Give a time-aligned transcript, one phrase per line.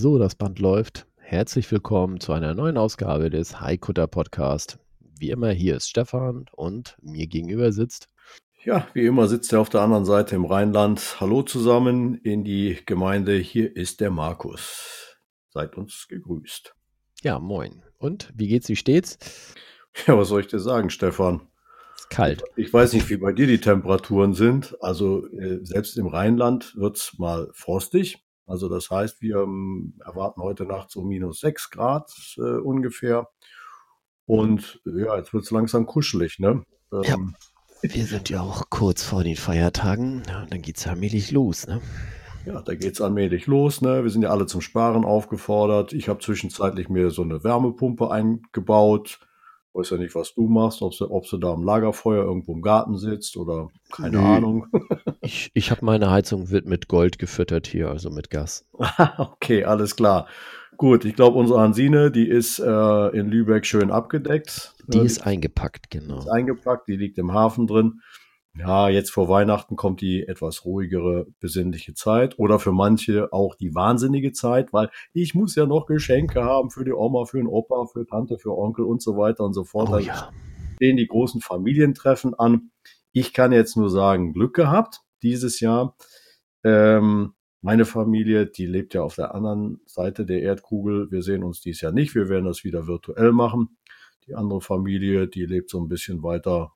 [0.00, 1.08] So, das Band läuft.
[1.16, 4.78] Herzlich willkommen zu einer neuen Ausgabe des Haikutter Podcast.
[5.18, 8.08] Wie immer, hier ist Stefan und mir gegenüber sitzt.
[8.62, 11.16] Ja, wie immer sitzt er auf der anderen Seite im Rheinland.
[11.18, 13.38] Hallo zusammen in die Gemeinde.
[13.38, 15.16] Hier ist der Markus.
[15.48, 16.76] Seid uns gegrüßt.
[17.24, 17.82] Ja, moin.
[17.98, 19.18] Und wie geht's, wie steht's?
[20.06, 21.40] Ja, was soll ich dir sagen, Stefan?
[21.96, 22.44] Ist kalt.
[22.54, 24.76] Ich weiß nicht, wie bei dir die Temperaturen sind.
[24.80, 28.27] Also äh, selbst im Rheinland wird's mal frostig.
[28.48, 33.28] Also das heißt, wir ähm, erwarten heute Nacht so minus sechs Grad äh, ungefähr.
[34.26, 36.62] Und ja, jetzt wird's langsam kuschelig, ne?
[36.92, 37.16] Ähm, ja.
[37.82, 40.22] Wir sind ja auch kurz vor den Feiertagen.
[40.42, 41.80] Und dann geht's allmählich los, ne?
[42.44, 43.82] Ja, da geht's allmählich los.
[43.82, 44.02] Ne?
[44.02, 45.92] Wir sind ja alle zum Sparen aufgefordert.
[45.92, 49.20] Ich habe zwischenzeitlich mir so eine Wärmepumpe eingebaut.
[49.74, 52.62] Weiß ja nicht, was du machst, ob du, ob du da am Lagerfeuer irgendwo im
[52.62, 54.24] Garten sitzt oder keine Nö.
[54.24, 54.66] Ahnung.
[55.20, 58.66] ich ich habe meine Heizung wird mit Gold gefüttert hier, also mit Gas.
[59.18, 60.26] okay, alles klar.
[60.78, 64.74] Gut, ich glaube, unsere Hansine, die ist äh, in Lübeck schön abgedeckt.
[64.86, 66.18] Die ist eingepackt, genau.
[66.18, 68.00] Ist eingepackt, die liegt im Hafen drin.
[68.58, 73.72] Ja, jetzt vor Weihnachten kommt die etwas ruhigere, besinnliche Zeit oder für manche auch die
[73.72, 77.86] wahnsinnige Zeit, weil ich muss ja noch Geschenke haben für die Oma, für den Opa,
[77.86, 79.90] für Tante, für Onkel und so weiter und so fort.
[79.90, 80.32] Oh, ja.
[80.74, 82.72] Stehen die großen Familientreffen an.
[83.12, 85.96] Ich kann jetzt nur sagen, Glück gehabt dieses Jahr.
[86.64, 91.12] Ähm, meine Familie, die lebt ja auf der anderen Seite der Erdkugel.
[91.12, 92.16] Wir sehen uns dieses Jahr nicht.
[92.16, 93.78] Wir werden das wieder virtuell machen.
[94.26, 96.72] Die andere Familie, die lebt so ein bisschen weiter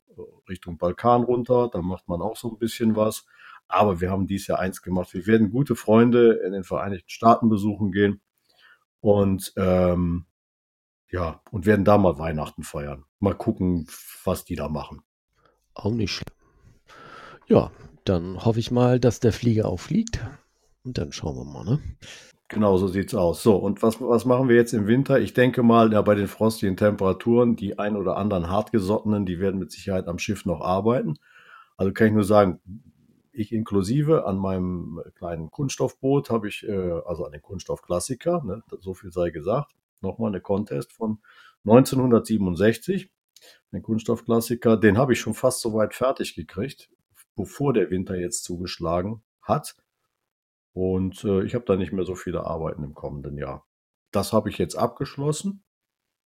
[0.49, 1.69] Richtung Balkan runter.
[1.73, 3.27] Da macht man auch so ein bisschen was.
[3.69, 5.15] Aber wir haben dies Jahr eins gemacht.
[5.15, 8.21] Wir werden gute Freunde in den Vereinigten Staaten besuchen gehen.
[9.01, 10.27] Und ähm,
[11.11, 13.05] ja, und werden da mal Weihnachten feiern.
[13.19, 13.87] Mal gucken,
[14.25, 15.03] was die da machen.
[15.75, 16.35] Auch nicht schlimm.
[17.47, 17.71] Ja,
[18.05, 20.21] dann hoffe ich mal, dass der Flieger auch fliegt.
[20.85, 21.81] Und dann schauen wir mal, ne?
[22.53, 23.43] Genau, so sieht's aus.
[23.43, 25.19] So, und was, was machen wir jetzt im Winter?
[25.19, 29.59] Ich denke mal, ja, bei den frostigen Temperaturen, die ein oder anderen hartgesottenen, die werden
[29.59, 31.17] mit Sicherheit am Schiff noch arbeiten.
[31.79, 32.61] Also kann ich nur sagen,
[33.33, 38.93] ich inklusive an meinem kleinen Kunststoffboot habe ich, äh, also an den Kunststoffklassiker, ne, so
[38.93, 41.21] viel sei gesagt, nochmal eine Contest von
[41.65, 43.11] 1967,
[43.73, 46.91] den Kunststoffklassiker, den habe ich schon fast so weit fertig gekriegt,
[47.35, 49.75] bevor der Winter jetzt zugeschlagen hat.
[50.73, 53.67] Und äh, ich habe da nicht mehr so viele Arbeiten im kommenden Jahr.
[54.11, 55.65] Das habe ich jetzt abgeschlossen.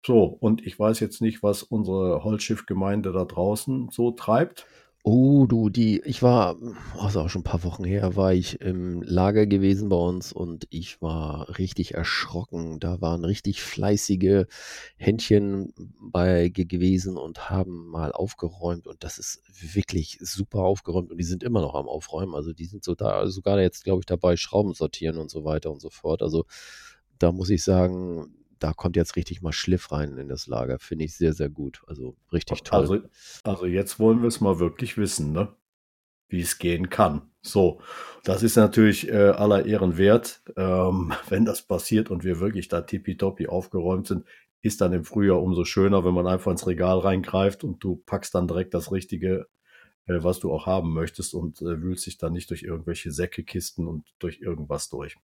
[0.06, 4.66] So, und ich weiß jetzt nicht, was unsere Holzschiffgemeinde da draußen so treibt.
[5.10, 6.58] Oh, du, die, ich war,
[6.98, 10.66] also auch schon ein paar Wochen her, war ich im Lager gewesen bei uns und
[10.68, 12.78] ich war richtig erschrocken.
[12.78, 14.44] Da waren richtig fleißige
[14.98, 19.40] Händchen bei gewesen und haben mal aufgeräumt und das ist
[19.72, 22.34] wirklich super aufgeräumt und die sind immer noch am Aufräumen.
[22.34, 25.70] Also die sind so da, sogar jetzt, glaube ich, dabei, Schrauben sortieren und so weiter
[25.70, 26.20] und so fort.
[26.20, 26.44] Also
[27.18, 30.78] da muss ich sagen, da kommt jetzt richtig mal Schliff rein in das Lager.
[30.78, 31.82] Finde ich sehr, sehr gut.
[31.86, 32.80] Also richtig toll.
[32.80, 33.00] Also,
[33.44, 35.54] also jetzt wollen wir es mal wirklich wissen, ne?
[36.28, 37.22] wie es gehen kann.
[37.40, 37.80] So,
[38.24, 40.42] das ist natürlich äh, aller Ehren wert.
[40.56, 44.24] Ähm, wenn das passiert und wir wirklich da tippitoppi aufgeräumt sind,
[44.60, 48.34] ist dann im Frühjahr umso schöner, wenn man einfach ins Regal reingreift und du packst
[48.34, 49.46] dann direkt das Richtige,
[50.06, 53.44] äh, was du auch haben möchtest und äh, wühlst dich dann nicht durch irgendwelche Säcke,
[53.44, 55.16] Kisten und durch irgendwas durch.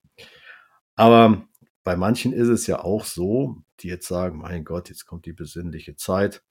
[0.96, 1.48] Aber
[1.84, 5.34] bei manchen ist es ja auch so, die jetzt sagen, mein Gott, jetzt kommt die
[5.34, 6.42] besinnliche Zeit.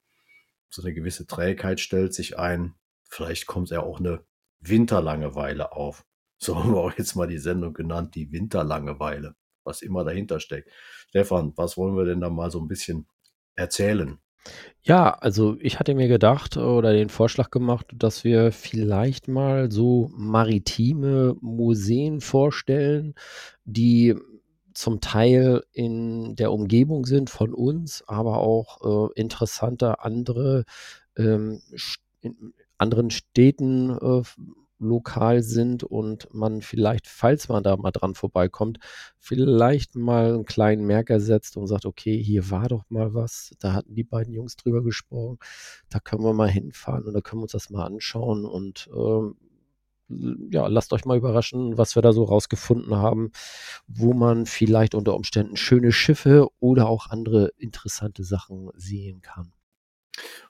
[0.70, 2.74] So eine gewisse Trägheit stellt sich ein.
[3.10, 4.24] Vielleicht kommt ja auch eine
[4.60, 6.04] Winterlangeweile auf.
[6.36, 10.68] So haben wir auch jetzt mal die Sendung genannt, die Winterlangeweile, was immer dahinter steckt.
[11.08, 13.06] Stefan, was wollen wir denn da mal so ein bisschen
[13.54, 14.18] erzählen?
[14.82, 20.10] Ja, also ich hatte mir gedacht oder den Vorschlag gemacht, dass wir vielleicht mal so
[20.14, 23.14] maritime Museen vorstellen,
[23.64, 24.16] die
[24.74, 30.64] zum Teil in der Umgebung sind von uns, aber auch äh, interessante andere
[31.16, 31.62] ähm,
[32.20, 34.22] in anderen Städten äh,
[34.78, 38.78] lokal sind und man vielleicht, falls man da mal dran vorbeikommt,
[39.18, 43.72] vielleicht mal einen kleinen Merker setzt und sagt, okay, hier war doch mal was, da
[43.72, 45.38] hatten die beiden Jungs drüber gesprochen,
[45.90, 49.43] da können wir mal hinfahren und da können wir uns das mal anschauen und äh,
[50.50, 53.32] ja, lasst euch mal überraschen, was wir da so rausgefunden haben,
[53.86, 59.52] wo man vielleicht unter Umständen schöne Schiffe oder auch andere interessante Sachen sehen kann.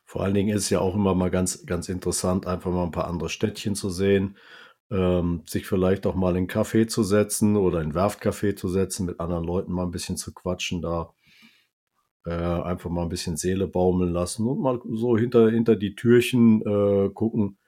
[0.04, 2.90] Vor allen Dingen ist es ja auch immer mal ganz, ganz interessant, einfach mal ein
[2.90, 4.36] paar andere Städtchen zu sehen,
[4.90, 8.68] ähm, sich vielleicht auch mal in 'n Café zu setzen oder in 'n Werftcafé zu
[8.68, 11.12] setzen, mit anderen Leuten mal ein bisschen zu quatschen, da
[12.26, 16.62] äh, einfach mal ein bisschen Seele baumeln lassen und mal so hinter, hinter die Türchen
[16.62, 17.58] äh, gucken,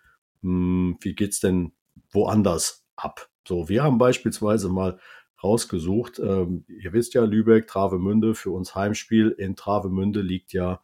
[0.43, 1.73] hm, wie geht's denn
[2.17, 3.29] woanders ab?
[3.47, 4.99] So, wir haben beispielsweise mal
[5.43, 9.31] rausgesucht, ähm, ihr wisst ja, Lübeck, Travemünde, für uns Heimspiel.
[9.31, 10.81] In Travemünde liegt ja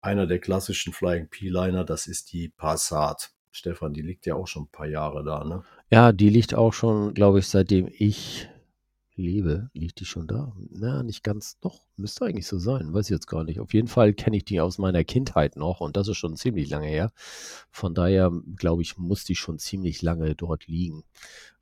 [0.00, 3.32] einer der klassischen Flying P-Liner, das ist die Passat.
[3.50, 5.62] Stefan, die liegt ja auch schon ein paar Jahre da, ne?
[5.90, 8.48] Ja, die liegt auch schon, glaube ich, seitdem ich
[9.16, 10.52] lebe, liegt die schon da?
[10.70, 11.58] Na, nicht ganz.
[11.60, 12.92] Doch, müsste eigentlich so sein.
[12.92, 13.60] Weiß ich jetzt gar nicht.
[13.60, 16.68] Auf jeden Fall kenne ich die aus meiner Kindheit noch und das ist schon ziemlich
[16.70, 17.12] lange her.
[17.70, 21.04] Von daher, glaube ich, muss die schon ziemlich lange dort liegen,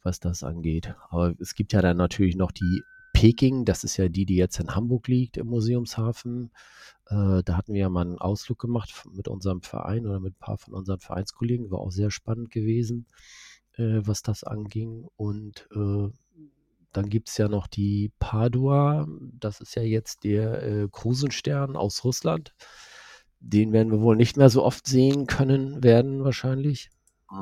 [0.02, 0.94] was das angeht.
[1.10, 2.82] Aber es gibt ja dann natürlich noch die
[3.12, 6.50] Peking, das ist ja die, die jetzt in Hamburg liegt, im Museumshafen.
[7.06, 10.40] Äh, da hatten wir ja mal einen Ausflug gemacht mit unserem Verein oder mit ein
[10.40, 11.70] paar von unseren Vereinskollegen.
[11.70, 13.06] War auch sehr spannend gewesen,
[13.74, 15.06] äh, was das anging.
[15.16, 16.08] Und äh,
[16.92, 19.06] dann gibt es ja noch die Padua.
[19.38, 22.54] Das ist ja jetzt der äh, Krusenstern aus Russland.
[23.40, 26.90] Den werden wir wohl nicht mehr so oft sehen können werden, wahrscheinlich.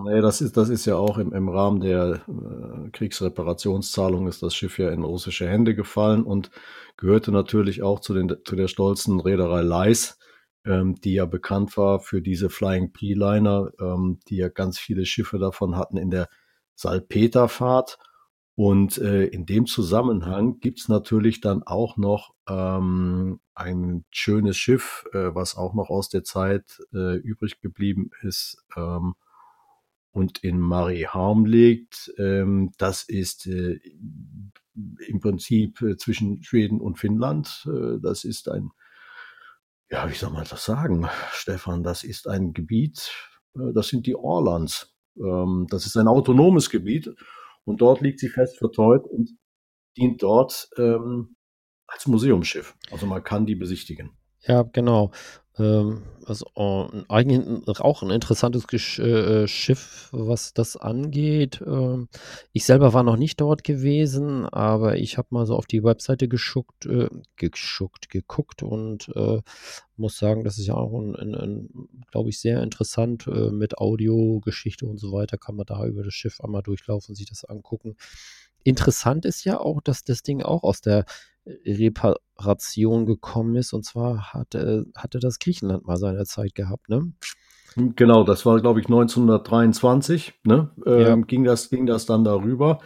[0.05, 4.55] Nee, das ist, das ist ja auch im, im Rahmen der äh, Kriegsreparationszahlung ist das
[4.55, 6.53] Schiff ja in russische Hände gefallen und
[6.97, 10.17] gehörte natürlich auch zu, den, zu der stolzen Reederei Leis,
[10.65, 15.41] ähm, die ja bekannt war für diese Flying P-Liner, ähm, die ja ganz viele Schiffe
[15.41, 16.29] davon hatten in der
[16.77, 17.99] Salpeterfahrt.
[18.57, 25.35] Und äh, in dem Zusammenhang gibt's natürlich dann auch noch ähm, ein schönes Schiff, äh,
[25.35, 29.15] was auch noch aus der Zeit äh, übrig geblieben ist ähm,
[30.13, 32.13] und in Mariehamn liegt.
[32.19, 33.81] Ähm, das ist äh,
[35.07, 37.67] im Prinzip äh, zwischen Schweden und Finnland.
[37.67, 38.71] Äh, das ist ein,
[39.91, 41.83] ja, wie soll man das sagen, Stefan?
[41.83, 43.11] Das ist ein Gebiet,
[43.55, 44.95] äh, das sind die Orlands.
[45.17, 47.15] Ähm, das ist ein autonomes Gebiet
[47.65, 49.31] und dort liegt sie fest verteut und
[49.97, 51.37] dient dort ähm,
[51.87, 52.77] als Museumsschiff.
[52.91, 54.17] Also man kann die besichtigen.
[54.47, 55.11] Ja, genau.
[55.59, 61.61] Ähm, also äh, eigentlich auch ein interessantes Gesch äh, Schiff, was das angeht.
[61.67, 62.09] Ähm,
[62.53, 66.29] ich selber war noch nicht dort gewesen, aber ich habe mal so auf die Webseite
[66.29, 69.43] geschuckt, äh, geschuckt, geguckt und äh,
[69.97, 71.69] muss sagen, das ist ja auch ein, ein, ein
[72.11, 75.37] glaube ich, sehr interessant äh, mit Audiogeschichte und so weiter.
[75.37, 77.97] Kann man da über das Schiff einmal durchlaufen, sich das angucken.
[78.65, 81.05] Interessant ist ja auch, dass das Ding auch aus der
[81.47, 83.73] Reparation gekommen ist.
[83.73, 87.13] Und zwar hatte, hatte das Griechenland mal seine Zeit gehabt, ne?
[87.77, 90.71] Genau, das war, glaube ich, 1923, ne?
[90.87, 91.17] Ähm, ja.
[91.17, 92.81] ging, das, ging das dann darüber.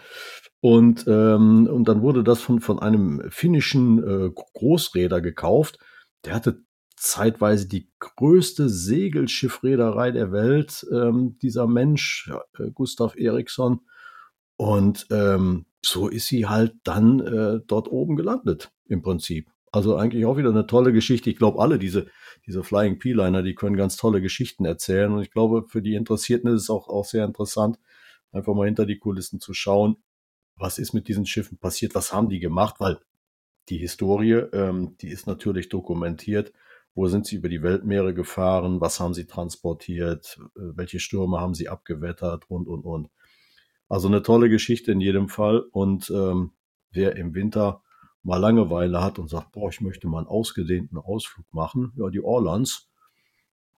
[0.60, 5.78] Und, ähm, und dann wurde das von, von einem finnischen äh, Großräder gekauft.
[6.24, 6.62] Der hatte
[6.96, 13.80] zeitweise die größte Segelschiffreederei der Welt, ähm, dieser Mensch, äh, Gustav Eriksson.
[14.56, 19.50] Und ähm, so ist sie halt dann äh, dort oben gelandet, im Prinzip.
[19.72, 21.30] Also eigentlich auch wieder eine tolle Geschichte.
[21.30, 22.06] Ich glaube, alle diese,
[22.46, 25.12] diese Flying P-Liner, die können ganz tolle Geschichten erzählen.
[25.12, 27.78] Und ich glaube, für die Interessierten ist es auch, auch sehr interessant,
[28.30, 29.96] einfach mal hinter die Kulissen zu schauen,
[30.56, 32.98] was ist mit diesen Schiffen passiert, was haben die gemacht, weil
[33.68, 36.52] die Historie, ähm, die ist natürlich dokumentiert.
[36.94, 38.80] Wo sind sie über die Weltmeere gefahren?
[38.80, 40.38] Was haben sie transportiert?
[40.56, 42.48] Äh, welche Stürme haben sie abgewettert?
[42.48, 43.08] Und, und, und.
[43.94, 45.60] Also eine tolle Geschichte in jedem Fall.
[45.70, 46.50] Und ähm,
[46.90, 47.80] wer im Winter
[48.24, 52.20] mal Langeweile hat und sagt, boah, ich möchte mal einen ausgedehnten Ausflug machen, ja, die
[52.20, 52.90] Orlands,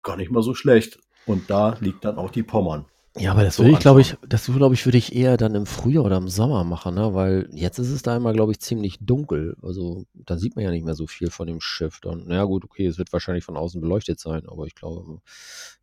[0.03, 0.99] gar nicht mal so schlecht.
[1.27, 2.87] Und da liegt dann auch die Pommern.
[3.19, 5.55] Ja, aber das so würde ich, glaube ich, das glaube ich, würde ich eher dann
[5.55, 7.15] im Frühjahr oder im Sommer machen, ne?
[7.15, 9.57] Weil jetzt ist es da immer, glaube ich, ziemlich dunkel.
[9.63, 12.01] Also da sieht man ja nicht mehr so viel von dem Schiff.
[12.01, 15.21] Dann, naja gut, okay, es wird wahrscheinlich von außen beleuchtet sein, aber ich glaube,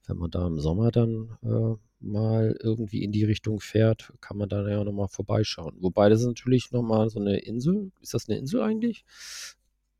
[0.08, 4.50] wenn man da im Sommer dann äh, mal irgendwie in die Richtung fährt, kann man
[4.50, 5.76] da ja nochmal vorbeischauen.
[5.80, 7.92] Wobei das ist natürlich nochmal so eine Insel.
[8.02, 9.06] Ist das eine Insel eigentlich?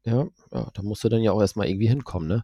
[0.06, 2.44] Ja, ja, da musst du dann ja auch erstmal irgendwie hinkommen, ne?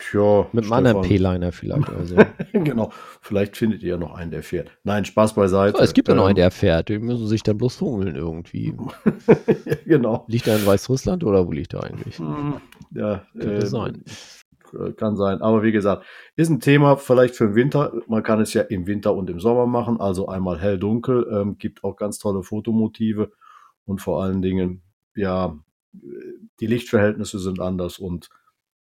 [0.00, 2.16] Tja, Mit einem anderen P-Liner vielleicht oder so.
[2.52, 2.90] genau,
[3.20, 4.70] vielleicht findet ihr ja noch einen, der fährt.
[4.82, 5.76] Nein, Spaß beiseite.
[5.76, 6.88] Ja, es gibt ja noch einen, ähm, der fährt.
[6.88, 8.74] Die müssen sich dann bloß hummeln irgendwie.
[9.84, 10.24] genau.
[10.26, 12.18] Liegt er in Weißrussland oder wo liegt er eigentlich?
[12.94, 14.02] Ja, Könnte äh, sein.
[14.72, 15.42] Äh, kann sein.
[15.42, 17.92] Aber wie gesagt, ist ein Thema vielleicht für den Winter.
[18.06, 20.00] Man kann es ja im Winter und im Sommer machen.
[20.00, 21.28] Also einmal hell-dunkel.
[21.30, 23.32] Ähm, gibt auch ganz tolle Fotomotive.
[23.84, 24.82] Und vor allen Dingen,
[25.14, 25.58] ja,
[26.60, 28.30] die Lichtverhältnisse sind anders und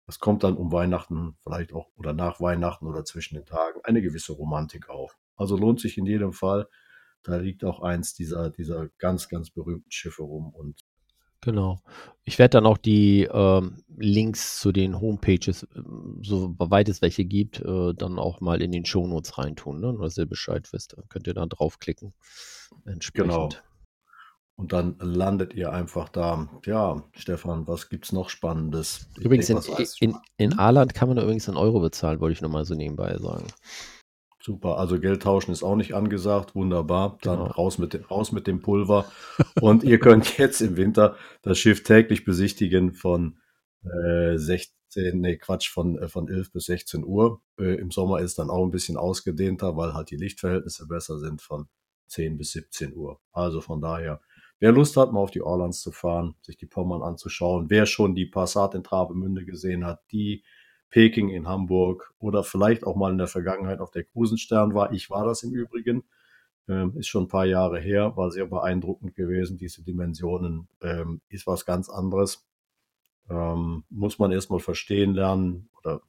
[0.09, 4.01] es kommt dann um Weihnachten, vielleicht auch oder nach Weihnachten oder zwischen den Tagen, eine
[4.01, 5.17] gewisse Romantik auf.
[5.35, 6.67] Also lohnt sich in jedem Fall.
[7.23, 10.83] Da liegt auch eins dieser, dieser ganz, ganz berühmten Schiffe rum und
[11.41, 11.81] Genau.
[12.25, 17.61] Ich werde dann auch die ähm, Links zu den Homepages, ähm, soweit es welche gibt,
[17.61, 19.97] äh, dann auch mal in den Shownotes reintun, ne?
[20.01, 20.97] dass ihr Bescheid wisst.
[20.97, 22.13] Dann könnt ihr da draufklicken.
[22.85, 23.31] Entsprechend.
[23.31, 23.49] Genau.
[24.59, 26.49] Und dann landet ihr einfach da.
[26.65, 29.07] Ja, Stefan, was gibt's noch Spannendes?
[29.17, 29.63] Ich Übrigens, denk,
[30.01, 32.75] in, in, in Aarland kann man übrigens in Euro bezahlen, wollte ich nur mal so
[32.75, 33.47] nebenbei sagen.
[34.41, 36.55] Super, also Geld tauschen ist auch nicht angesagt.
[36.55, 37.17] Wunderbar.
[37.21, 37.51] Dann Genau.
[37.51, 39.05] raus mit, dem- raus mit dem Pulver.
[39.61, 43.37] Und ihr könnt jetzt im Winter das Schiff täglich besichtigen von
[43.83, 47.41] äh, 16, nee, Quatsch, von, äh, von 11 bis 16 Uhr.
[47.57, 51.41] Äh, Im Sommer ist dann auch ein bisschen ausgedehnter, weil halt die Lichtverhältnisse besser sind
[51.41, 51.69] von
[52.07, 53.19] 10 bis 17 Uhr.
[53.31, 54.19] Also von daher,
[54.59, 58.15] wer Lust hat, mal auf die Orlands zu fahren, sich die Pommern anzuschauen, wer schon
[58.15, 60.43] die Passat in Travemünde gesehen hat, die
[60.89, 64.91] Peking in Hamburg oder vielleicht auch mal in der Vergangenheit auf der Krusenstern war.
[64.91, 66.03] Ich war das im Übrigen.
[66.67, 69.57] Ähm, ist schon ein paar Jahre her, war sehr beeindruckend gewesen.
[69.57, 72.47] Diese Dimensionen ähm, ist was ganz anderes.
[73.29, 76.01] Ähm, muss man erstmal verstehen lernen oder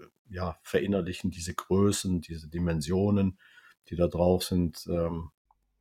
[0.00, 3.38] äh, ja, verinnerlichen, diese Größen, diese Dimensionen,
[3.88, 4.86] die da drauf sind.
[4.88, 5.30] Ähm,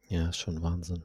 [0.07, 1.03] Ja, ist schon Wahnsinn.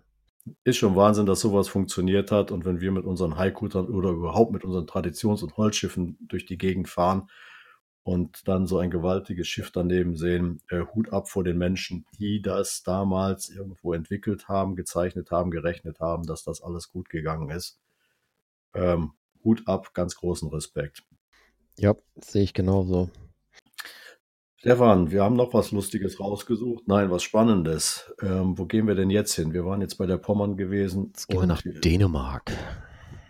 [0.65, 2.51] Ist schon Wahnsinn, dass sowas funktioniert hat.
[2.51, 6.59] Und wenn wir mit unseren Haikutern oder überhaupt mit unseren Traditions- und Holzschiffen durch die
[6.59, 7.29] Gegend fahren
[8.03, 12.41] und dann so ein gewaltiges Schiff daneben sehen, äh, Hut ab vor den Menschen, die
[12.43, 17.81] das damals irgendwo entwickelt haben, gezeichnet haben, gerechnet haben, dass das alles gut gegangen ist.
[18.75, 19.13] Ähm,
[19.45, 21.03] Hut ab, ganz großen Respekt.
[21.79, 23.11] Ja, sehe ich genauso.
[24.67, 26.89] Stefan, wir haben noch was Lustiges rausgesucht.
[26.89, 28.13] Nein, was Spannendes.
[28.21, 29.53] Ähm, wo gehen wir denn jetzt hin?
[29.53, 31.13] Wir waren jetzt bei der Pommern gewesen.
[31.13, 32.51] Jetzt gehen wir nach Dänemark.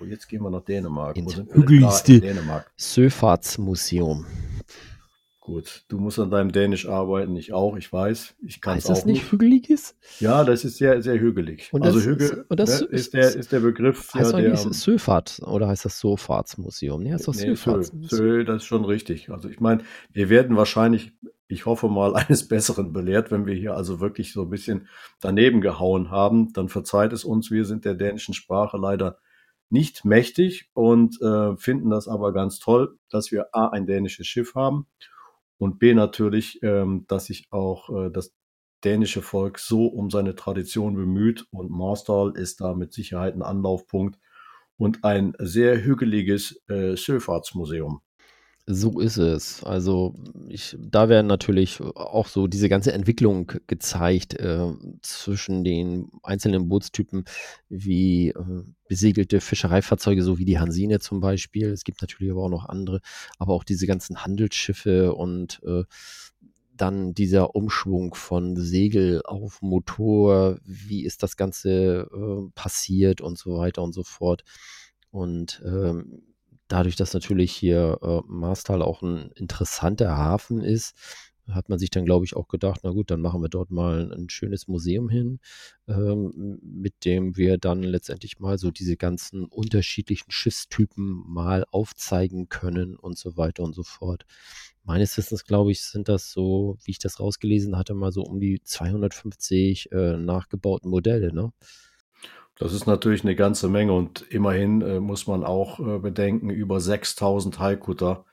[0.01, 1.15] Oh, Jetzt gehen wir nach Dänemark.
[1.19, 1.99] Ins Wo sind wir denn da?
[2.07, 2.73] In Dänemark.
[2.77, 4.25] Söfahrtsmuseum.
[5.47, 8.35] Gut, du musst an deinem Dänisch arbeiten, ich auch, ich weiß.
[8.43, 9.31] Ich kann es Heißt das auch nicht nicht.
[9.33, 9.97] hügeliges?
[10.19, 11.69] Ja, das ist sehr, sehr hügelig.
[11.73, 14.33] Und also das ist- Hügel und das ne, ist- ist, der, ist der Begriff, Heißt
[14.33, 17.01] ja, der, nicht Söfahrt oder heißt das Sofahrtsmuseum?
[17.01, 17.55] Nee, heißt doch Nee.
[17.55, 19.31] Sö, das ist schon richtig.
[19.31, 21.13] Also ich meine, wir werden wahrscheinlich,
[21.47, 24.89] ich hoffe mal, eines Besseren belehrt, wenn wir hier also wirklich so ein bisschen
[25.21, 26.53] daneben gehauen haben.
[26.55, 29.19] Dann verzeiht es uns, wir sind der dänischen Sprache leider
[29.71, 34.57] nicht mächtig und äh, finden das aber ganz toll, dass wir A, ein dänisches Schiff
[34.57, 34.89] haben
[35.59, 38.35] und B, natürlich, ähm, dass sich auch äh, das
[38.85, 44.19] dänische Volk so um seine Tradition bemüht und Marstal ist da mit Sicherheit ein Anlaufpunkt
[44.77, 48.03] und ein sehr hügeliges äh, Schifffahrtsmuseum.
[48.69, 49.63] So ist es.
[49.63, 50.17] Also
[50.49, 57.27] ich, da werden natürlich auch so diese ganze Entwicklung gezeigt äh, zwischen den einzelnen Bootstypen
[57.69, 61.69] wie äh, besegelte Fischereifahrzeuge, so wie die Hansine zum Beispiel.
[61.71, 63.01] Es gibt natürlich aber auch noch andere,
[63.39, 65.85] aber auch diese ganzen Handelsschiffe und äh,
[66.75, 73.59] dann dieser Umschwung von Segel auf Motor, wie ist das Ganze äh, passiert und so
[73.59, 74.43] weiter und so fort.
[75.13, 76.36] Und ähm,
[76.69, 80.95] dadurch, dass natürlich hier äh, Marstal auch ein interessanter Hafen ist,
[81.49, 84.13] hat man sich dann, glaube ich, auch gedacht, na gut, dann machen wir dort mal
[84.13, 85.39] ein schönes Museum hin,
[85.87, 92.97] ähm, mit dem wir dann letztendlich mal so diese ganzen unterschiedlichen Schiffstypen mal aufzeigen können
[92.97, 94.25] und so weiter und so fort.
[94.85, 98.41] Meines Wissens, glaube ich, sind das so, wie ich das rausgelesen hatte, mal so um
[98.41, 101.53] die 250 äh, nachgebauten Modelle, ne?
[102.59, 106.81] Das ist natürlich eine ganze Menge und immerhin äh, muss man auch äh, bedenken, über
[106.81, 108.25] 6000 Haikutter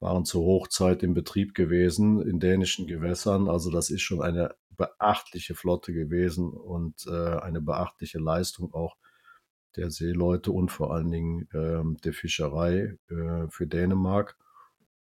[0.00, 3.48] waren zur Hochzeit im Betrieb gewesen in dänischen Gewässern.
[3.48, 8.96] Also das ist schon eine beachtliche Flotte gewesen und äh, eine beachtliche Leistung auch
[9.76, 14.36] der Seeleute und vor allen Dingen ähm, der Fischerei äh, für Dänemark.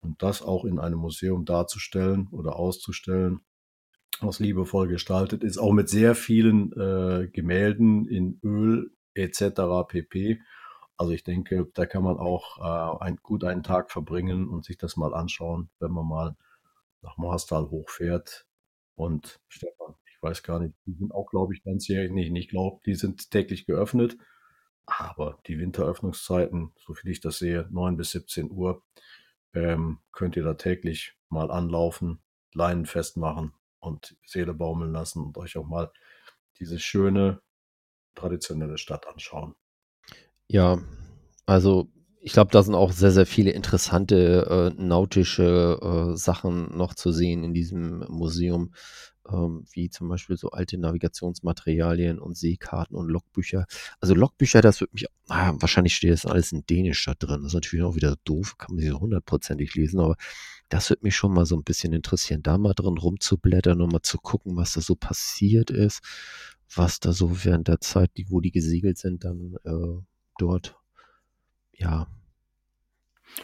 [0.00, 3.40] Und das auch in einem Museum darzustellen oder auszustellen,
[4.22, 9.60] was liebevoll gestaltet ist, auch mit sehr vielen äh, Gemälden in Öl etc.
[9.88, 10.40] pp.
[10.96, 14.78] Also ich denke, da kann man auch äh, ein, gut einen Tag verbringen und sich
[14.78, 16.36] das mal anschauen, wenn man mal
[17.02, 18.46] nach Marstal hochfährt.
[18.96, 22.34] Und Stefan, ich weiß gar nicht, die sind auch, glaube ich, ganzjährig nicht.
[22.34, 24.16] Ich glaube, die sind täglich geöffnet.
[24.86, 28.82] Aber die Winteröffnungszeiten, so viel ich das sehe, 9 bis 17 Uhr,
[29.52, 32.20] ähm, könnt ihr da täglich mal anlaufen,
[32.54, 35.90] Leinen festmachen und Seele baumeln lassen und euch auch mal
[36.58, 37.40] diese schöne,
[38.14, 39.54] traditionelle Stadt anschauen.
[40.48, 40.78] Ja,
[41.46, 41.88] also
[42.20, 47.12] ich glaube, da sind auch sehr, sehr viele interessante äh, nautische äh, Sachen noch zu
[47.12, 48.74] sehen in diesem Museum,
[49.30, 53.66] ähm, wie zum Beispiel so alte Navigationsmaterialien und Seekarten und Logbücher.
[54.00, 57.42] Also Logbücher, das wird mich, ah, wahrscheinlich steht das alles in Dänisch da drin.
[57.42, 60.16] Das ist natürlich auch wieder doof, kann man nicht so hundertprozentig lesen, aber
[60.68, 64.02] das wird mich schon mal so ein bisschen interessieren, da mal drin rumzublättern und mal
[64.02, 66.00] zu gucken, was da so passiert ist,
[66.74, 70.02] was da so während der Zeit, die, wo die gesegelt sind, dann äh,
[70.38, 70.76] dort
[71.72, 72.06] ja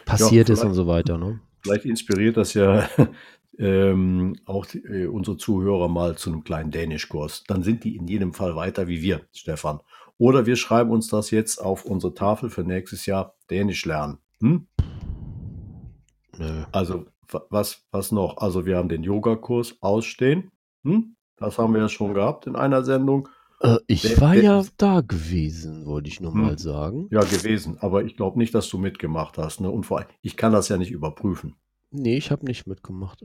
[0.04, 1.18] passiert ja, ist und so weiter.
[1.18, 1.40] Ne?
[1.62, 2.88] Vielleicht inspiriert das ja
[3.58, 7.44] ähm, auch äh, unsere Zuhörer mal zu einem kleinen Dänischkurs.
[7.46, 9.80] Dann sind die in jedem Fall weiter wie wir, Stefan.
[10.18, 14.18] Oder wir schreiben uns das jetzt auf unsere Tafel für nächstes Jahr Dänisch lernen.
[14.40, 14.66] Hm?
[16.38, 16.64] Nö.
[16.72, 17.06] Also
[17.50, 18.38] was, was noch?
[18.38, 20.50] Also wir haben den Yogakurs ausstehen.
[20.84, 21.16] Hm?
[21.36, 23.28] Das haben wir ja schon gehabt in einer Sendung.
[23.60, 26.40] Äh, ich der, war der, ja da gewesen, wollte ich nur hm.
[26.40, 27.08] mal sagen.
[27.10, 27.78] Ja, gewesen.
[27.80, 29.60] Aber ich glaube nicht, dass du mitgemacht hast.
[29.60, 29.70] Ne?
[29.70, 31.56] Und vor allem, ich kann das ja nicht überprüfen.
[31.90, 33.24] Nee, ich habe nicht mitgemacht.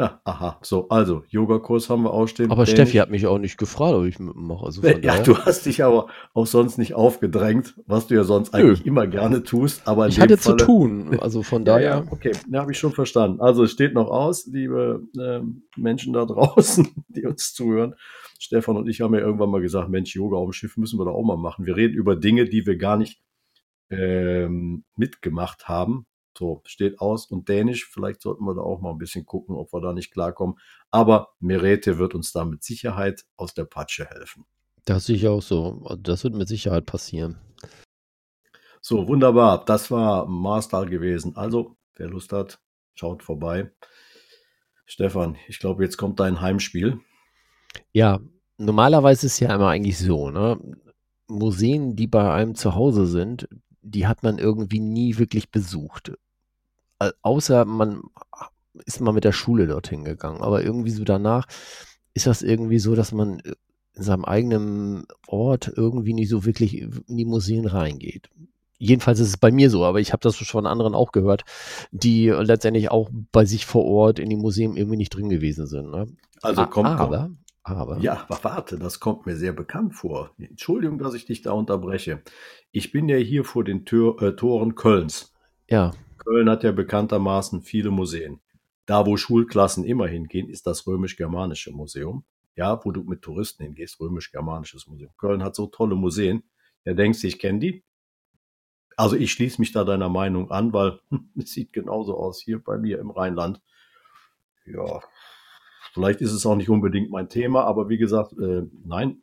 [0.00, 0.58] Ja, aha.
[0.62, 2.50] So, also, Yogakurs haben wir ausstehen.
[2.50, 4.64] Aber Steffi hat mich auch nicht gefragt, ob ich mitmache.
[4.64, 5.22] Also ja, daher.
[5.22, 8.60] du hast dich aber auch sonst nicht aufgedrängt, was du ja sonst Nö.
[8.60, 9.86] eigentlich immer gerne tust.
[9.86, 11.90] Aber ich hatte Falle, zu tun, also von daher.
[11.90, 13.42] Ja, okay, ja, habe ich schon verstanden.
[13.42, 15.40] Also, es steht noch aus, liebe äh,
[15.78, 17.94] Menschen da draußen, die uns zuhören.
[18.38, 21.04] Stefan und ich haben ja irgendwann mal gesagt, Mensch, Yoga auf dem Schiff müssen wir
[21.04, 21.66] da auch mal machen.
[21.66, 23.20] Wir reden über Dinge, die wir gar nicht
[23.90, 26.06] ähm, mitgemacht haben.
[26.36, 27.88] So, steht aus und Dänisch.
[27.90, 30.56] Vielleicht sollten wir da auch mal ein bisschen gucken, ob wir da nicht klarkommen.
[30.90, 34.44] Aber Merete wird uns da mit Sicherheit aus der Patsche helfen.
[34.84, 35.96] Das sehe ich auch so.
[36.00, 37.38] Das wird mit Sicherheit passieren.
[38.80, 39.64] So, wunderbar.
[39.64, 41.36] Das war Marstal gewesen.
[41.36, 42.60] Also, wer Lust hat,
[42.94, 43.70] schaut vorbei.
[44.86, 47.00] Stefan, ich glaube, jetzt kommt dein Heimspiel.
[47.92, 48.20] Ja,
[48.56, 50.58] normalerweise ist es ja immer eigentlich so, ne?
[51.28, 53.48] Museen, die bei einem zu Hause sind,
[53.82, 56.12] die hat man irgendwie nie wirklich besucht.
[57.22, 58.02] Außer man
[58.84, 60.42] ist mal mit der Schule dorthin gegangen.
[60.42, 61.46] Aber irgendwie so danach
[62.14, 63.40] ist das irgendwie so, dass man
[63.94, 68.28] in seinem eigenen Ort irgendwie nicht so wirklich in die Museen reingeht.
[68.78, 71.44] Jedenfalls ist es bei mir so, aber ich habe das schon von anderen auch gehört,
[71.90, 75.90] die letztendlich auch bei sich vor Ort in die Museen irgendwie nicht drin gewesen sind.
[75.90, 76.06] Ne?
[76.40, 77.30] Also kommt, aber,
[77.76, 77.98] aber.
[77.98, 80.30] Ja, aber warte, das kommt mir sehr bekannt vor.
[80.38, 82.22] Entschuldigung, dass ich dich da unterbreche.
[82.72, 85.32] Ich bin ja hier vor den Tür, äh, Toren Kölns.
[85.68, 85.92] Ja.
[86.18, 88.40] Köln hat ja bekanntermaßen viele Museen.
[88.86, 92.24] Da, wo Schulklassen immer hingehen, ist das römisch-germanische Museum.
[92.56, 95.12] Ja, wo du mit Touristen hingehst, römisch-germanisches Museum.
[95.16, 96.42] Köln hat so tolle Museen.
[96.84, 97.84] Ja, denkst du, ich kenne die?
[98.96, 101.00] Also ich schließe mich da deiner Meinung an, weil
[101.38, 103.62] es sieht genauso aus hier bei mir im Rheinland.
[104.66, 105.00] Ja,
[105.92, 109.20] Vielleicht ist es auch nicht unbedingt mein Thema, aber wie gesagt, äh, nein,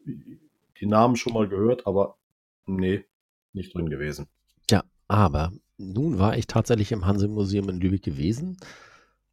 [0.80, 2.18] die Namen schon mal gehört, aber
[2.66, 3.06] nee,
[3.54, 4.28] nicht drin gewesen.
[4.70, 8.58] Ja, aber nun war ich tatsächlich im Hanse-Museum in Lübeck gewesen,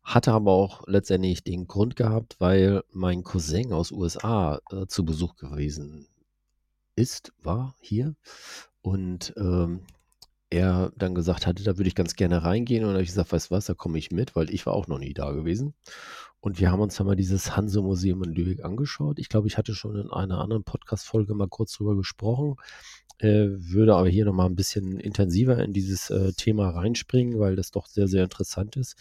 [0.03, 5.37] hatte aber auch letztendlich den Grund gehabt, weil mein Cousin aus USA äh, zu Besuch
[5.37, 6.07] gewesen
[6.97, 8.15] ist, war hier
[8.83, 9.81] und ähm,
[10.51, 13.51] er dann gesagt hatte, da würde ich ganz gerne reingehen und habe ich gesagt, weißt
[13.51, 15.75] du was, da komme ich mit, weil ich war auch noch nie da gewesen.
[16.45, 19.19] Und wir haben uns dann mal dieses Hanse-Museum in Lübeck angeschaut.
[19.19, 22.57] Ich glaube, ich hatte schon in einer anderen Podcast-Folge mal kurz drüber gesprochen,
[23.17, 27.71] äh, würde aber hier nochmal ein bisschen intensiver in dieses äh, Thema reinspringen, weil das
[27.71, 28.95] doch sehr, sehr interessant ist,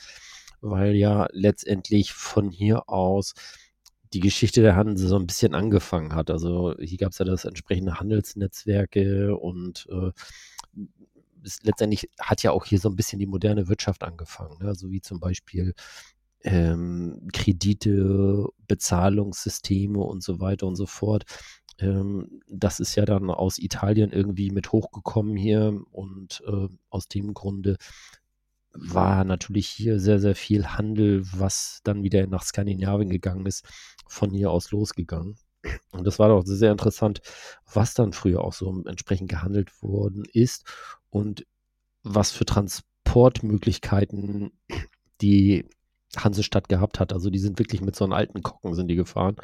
[0.62, 3.34] weil ja letztendlich von hier aus
[4.13, 6.32] die Geschichte der Hanse so ein bisschen angefangen hat.
[6.32, 10.12] Also hier gab es ja das entsprechende Handelsnetzwerke und äh,
[11.62, 14.75] letztendlich hat ja auch hier so ein bisschen die moderne Wirtschaft angefangen, ne?
[14.75, 15.73] so wie zum Beispiel
[16.43, 21.25] ähm, Kredite, Bezahlungssysteme und so weiter und so fort.
[21.79, 27.34] Ähm, das ist ja dann aus Italien irgendwie mit hochgekommen hier und äh, aus dem
[27.34, 27.77] Grunde
[28.73, 33.65] war natürlich hier sehr, sehr viel Handel, was dann wieder nach Skandinavien gegangen ist,
[34.08, 35.36] von hier aus losgegangen.
[35.91, 37.21] Und das war doch sehr interessant,
[37.71, 40.65] was dann früher auch so entsprechend gehandelt worden ist
[41.10, 41.45] und
[42.03, 44.51] was für Transportmöglichkeiten
[45.21, 45.65] die
[46.17, 47.13] Hansestadt gehabt hat.
[47.13, 49.36] Also die sind wirklich mit so einem alten Kocken sind die gefahren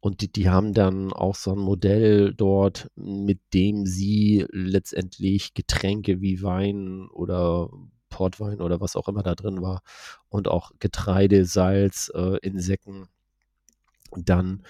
[0.00, 6.20] und die, die haben dann auch so ein Modell dort, mit dem sie letztendlich Getränke
[6.20, 7.70] wie Wein oder
[8.08, 9.82] Portwein oder was auch immer da drin war
[10.28, 13.08] und auch Getreide, Salz äh, in Säcken
[14.16, 14.62] dann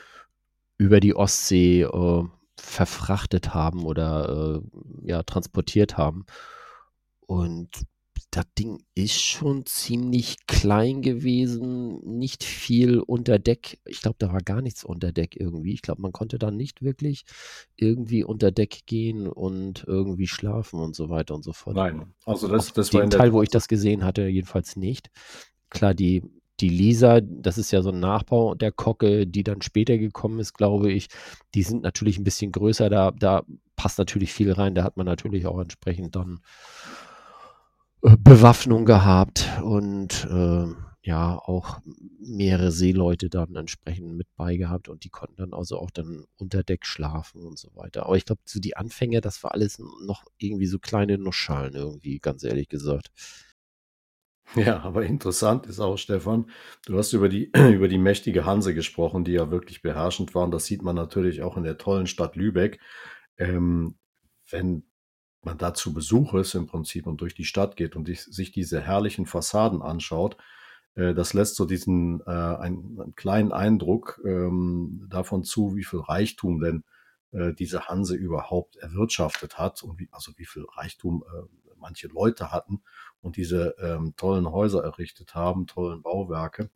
[0.78, 2.24] über die Ostsee äh,
[2.56, 6.26] verfrachtet haben oder äh, ja transportiert haben.
[7.26, 7.86] Und
[8.36, 13.78] das Ding ist schon ziemlich klein gewesen, nicht viel unter Deck.
[13.86, 15.72] Ich glaube, da war gar nichts unter Deck irgendwie.
[15.72, 17.24] Ich glaube, man konnte da nicht wirklich
[17.76, 21.76] irgendwie unter Deck gehen und irgendwie schlafen und so weiter und so fort.
[21.76, 24.26] Nein, also das, Auf das war dem in der Teil, wo ich das gesehen hatte,
[24.26, 25.08] jedenfalls nicht.
[25.70, 26.22] Klar, die,
[26.60, 30.52] die Lisa, das ist ja so ein Nachbau der Kocke, die dann später gekommen ist,
[30.52, 31.08] glaube ich.
[31.54, 33.46] Die sind natürlich ein bisschen größer, da, da
[33.76, 34.74] passt natürlich viel rein.
[34.74, 36.40] Da hat man natürlich auch entsprechend dann
[38.18, 40.66] Bewaffnung gehabt und äh,
[41.02, 41.80] ja, auch
[42.20, 46.62] mehrere Seeleute dann entsprechend mit bei gehabt und die konnten dann also auch dann unter
[46.62, 48.06] Deck schlafen und so weiter.
[48.06, 52.18] Aber ich glaube, so die Anfänge, das war alles noch irgendwie so kleine Nussschalen irgendwie,
[52.18, 53.10] ganz ehrlich gesagt.
[54.54, 56.50] Ja, aber interessant ist auch, Stefan,
[56.86, 60.50] du hast über die, über die mächtige Hanse gesprochen, die ja wirklich beherrschend waren.
[60.50, 62.80] Das sieht man natürlich auch in der tollen Stadt Lübeck.
[63.38, 63.96] Ähm,
[64.50, 64.84] wenn
[65.46, 68.82] man da zu Besuch ist im Prinzip und durch die Stadt geht und sich diese
[68.82, 70.36] herrlichen Fassaden anschaut,
[70.94, 76.00] äh, das lässt so diesen äh, einen, einen kleinen Eindruck ähm, davon zu, wie viel
[76.00, 76.84] Reichtum denn
[77.32, 81.42] äh, diese Hanse überhaupt erwirtschaftet hat und wie, also wie viel Reichtum äh,
[81.76, 82.82] manche Leute hatten
[83.22, 86.70] und diese ähm, tollen Häuser errichtet haben, tollen Bauwerke.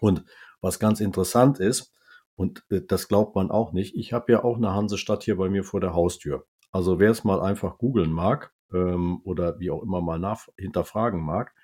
[0.00, 0.24] Und
[0.60, 1.92] was ganz interessant ist,
[2.36, 5.50] und äh, das glaubt man auch nicht, ich habe ja auch eine Hansestadt hier bei
[5.50, 6.46] mir vor der Haustür.
[6.72, 11.20] Also wer es mal einfach googeln mag ähm, oder wie auch immer mal nach, hinterfragen
[11.20, 11.54] mag,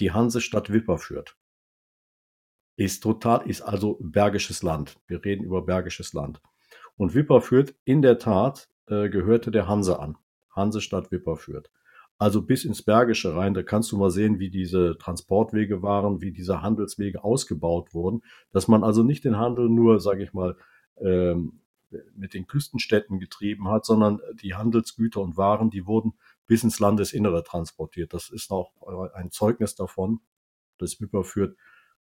[0.00, 1.36] die Hansestadt Wipperfürth
[2.76, 4.98] ist total, ist also bergisches Land.
[5.06, 6.40] Wir reden über bergisches Land.
[6.96, 10.16] Und Wipperfürth in der Tat äh, gehörte der Hanse an.
[10.50, 11.70] Hansestadt Wipperfürth.
[12.18, 16.32] Also bis ins Bergische rein, da kannst du mal sehen, wie diese Transportwege waren, wie
[16.32, 20.56] diese Handelswege ausgebaut wurden, dass man also nicht den Handel nur, sage ich mal,
[21.00, 21.61] ähm,
[22.14, 26.14] mit den Küstenstädten getrieben hat, sondern die Handelsgüter und Waren, die wurden
[26.46, 28.12] bis ins Landesinnere transportiert.
[28.12, 28.72] Das ist auch
[29.14, 30.20] ein Zeugnis davon,
[30.78, 31.56] das überführt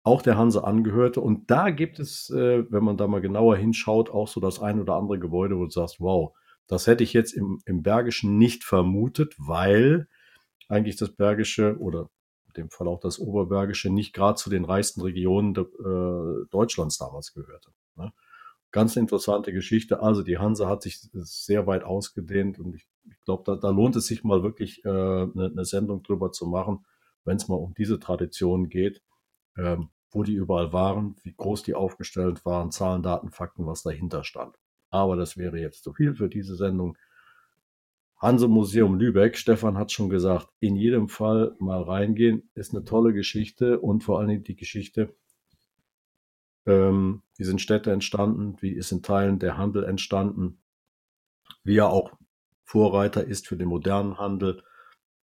[0.07, 1.19] auch der Hanse angehörte.
[1.21, 4.79] Und da gibt es, äh, wenn man da mal genauer hinschaut, auch so das ein
[4.79, 6.33] oder andere Gebäude, wo du sagst, wow,
[6.67, 10.07] das hätte ich jetzt im, im Bergischen nicht vermutet, weil
[10.69, 12.09] eigentlich das Bergische oder
[12.47, 16.97] in dem Fall auch das Oberbergische nicht gerade zu den reichsten Regionen de, äh, Deutschlands
[16.97, 17.71] damals gehörte.
[17.95, 18.13] Ne?
[18.71, 20.01] Ganz interessante Geschichte.
[20.01, 23.95] Also die Hanse hat sich sehr weit ausgedehnt und ich, ich glaube, da, da, lohnt
[23.95, 26.85] es sich mal wirklich äh, eine, eine Sendung drüber zu machen,
[27.23, 29.01] wenn es mal um diese Tradition geht,
[29.57, 34.23] ähm, wo die überall waren, wie groß die aufgestellt waren, Zahlen, Daten, Fakten, was dahinter
[34.23, 34.57] stand.
[34.89, 36.97] Aber das wäre jetzt zu viel für diese Sendung.
[38.17, 43.13] Hanse Museum Lübeck, Stefan hat schon gesagt, in jedem Fall mal reingehen, ist eine tolle
[43.13, 45.13] Geschichte und vor allen Dingen die Geschichte,
[46.67, 50.61] ähm, wie sind Städte entstanden, wie ist in Teilen der Handel entstanden,
[51.63, 52.11] wie er auch
[52.65, 54.61] Vorreiter ist für den modernen Handel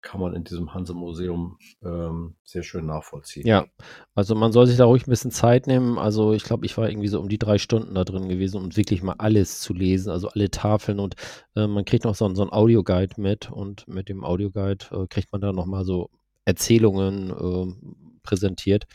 [0.02, 3.46] kann man in diesem Hanse-Museum ähm, sehr schön nachvollziehen.
[3.46, 3.66] Ja,
[4.14, 5.96] also man soll sich da ruhig ein bisschen Zeit nehmen.
[5.96, 8.76] Also ich glaube, ich war irgendwie so um die drei Stunden da drin gewesen, um
[8.76, 11.14] wirklich mal alles zu lesen, also alle Tafeln und
[11.54, 15.30] äh, man kriegt noch so, so ein Audioguide mit und mit dem Audioguide äh, kriegt
[15.32, 16.10] man da nochmal so
[16.44, 18.86] Erzählungen äh, präsentiert.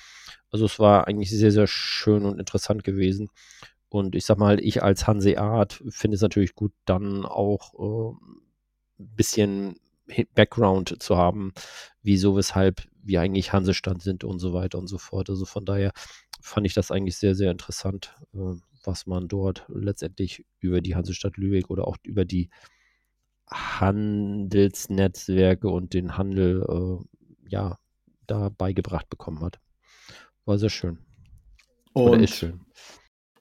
[0.52, 3.30] Also es war eigentlich sehr, sehr schön und interessant gewesen.
[3.90, 8.18] Und ich sag mal, ich als Hanseat finde es natürlich gut, dann auch ein
[9.00, 9.80] äh, bisschen
[10.34, 11.54] Background zu haben,
[12.02, 15.30] wieso, weshalb wir eigentlich Hansestand sind und so weiter und so fort.
[15.30, 15.92] Also von daher
[16.42, 21.38] fand ich das eigentlich sehr, sehr interessant, äh, was man dort letztendlich über die Hansestadt
[21.38, 22.50] Lübeck oder auch über die
[23.50, 26.98] Handelsnetzwerke und den Handel äh,
[27.50, 27.78] ja
[28.28, 29.60] da beigebracht bekommen hat.
[30.48, 30.98] War sehr schön.
[31.92, 32.62] Und oder ist schön.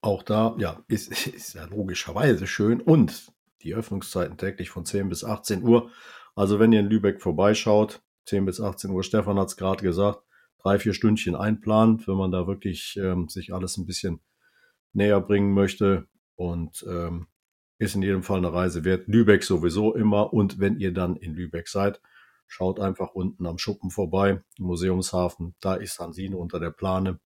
[0.00, 2.80] Auch da, ja, ist, ist ja logischerweise schön.
[2.80, 5.90] Und die Öffnungszeiten täglich von 10 bis 18 Uhr.
[6.34, 10.18] Also wenn ihr in Lübeck vorbeischaut, 10 bis 18 Uhr, Stefan hat es gerade gesagt,
[10.58, 14.20] drei, vier Stündchen einplant, wenn man da wirklich ähm, sich alles ein bisschen
[14.92, 16.08] näher bringen möchte.
[16.34, 17.28] Und ähm,
[17.78, 19.06] ist in jedem Fall eine Reise wert.
[19.06, 20.32] Lübeck sowieso immer.
[20.32, 22.00] Und wenn ihr dann in Lübeck seid,
[22.46, 25.54] schaut einfach unten am Schuppen vorbei, im Museumshafen.
[25.60, 27.20] Da ist Hansine unter der Plane.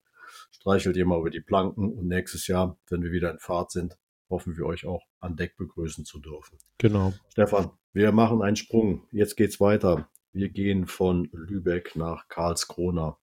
[0.51, 3.99] Streichelt ihr mal über die Planken und nächstes Jahr, wenn wir wieder in Fahrt sind,
[4.29, 6.59] hoffen wir euch auch an Deck begrüßen zu dürfen.
[6.79, 7.13] Genau.
[7.29, 9.07] Stefan, wir machen einen Sprung.
[9.11, 10.09] Jetzt geht's weiter.
[10.33, 13.19] Wir gehen von Lübeck nach Karlskrona.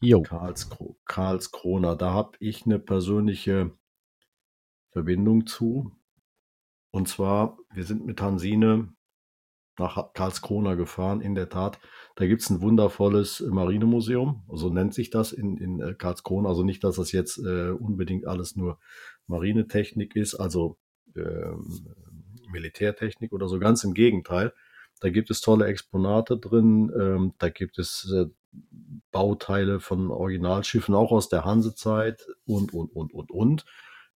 [0.00, 0.22] Jo.
[0.22, 1.94] Karlskro Karlskrona.
[1.94, 3.72] Da habe ich eine persönliche
[4.90, 5.92] Verbindung zu.
[6.90, 8.92] Und zwar, wir sind mit Hansine
[9.78, 11.78] nach Karlskrona gefahren, in der Tat.
[12.16, 16.48] Da gibt es ein wundervolles Marinemuseum, so nennt sich das in, in äh, Karlskrona.
[16.48, 18.78] Also nicht, dass das jetzt äh, unbedingt alles nur
[19.26, 20.78] Marinetechnik ist, also
[21.16, 21.94] ähm,
[22.50, 24.52] Militärtechnik oder so, ganz im Gegenteil.
[25.00, 26.92] Da gibt es tolle Exponate drin.
[26.98, 28.26] Ähm, da gibt es äh,
[29.12, 33.64] Bauteile von Originalschiffen, auch aus der Hansezeit und, und, und, und, und.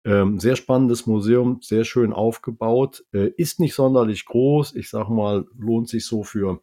[0.05, 3.05] Ähm, sehr spannendes Museum, sehr schön aufgebaut.
[3.13, 4.75] Äh, ist nicht sonderlich groß.
[4.75, 6.62] Ich sag mal, lohnt sich so für,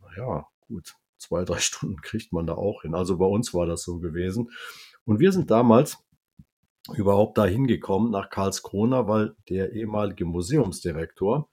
[0.00, 2.94] naja, gut, zwei, drei Stunden kriegt man da auch hin.
[2.94, 4.50] Also bei uns war das so gewesen.
[5.04, 5.98] Und wir sind damals
[6.94, 11.48] überhaupt da hingekommen nach Karlskrona, weil der ehemalige Museumsdirektor,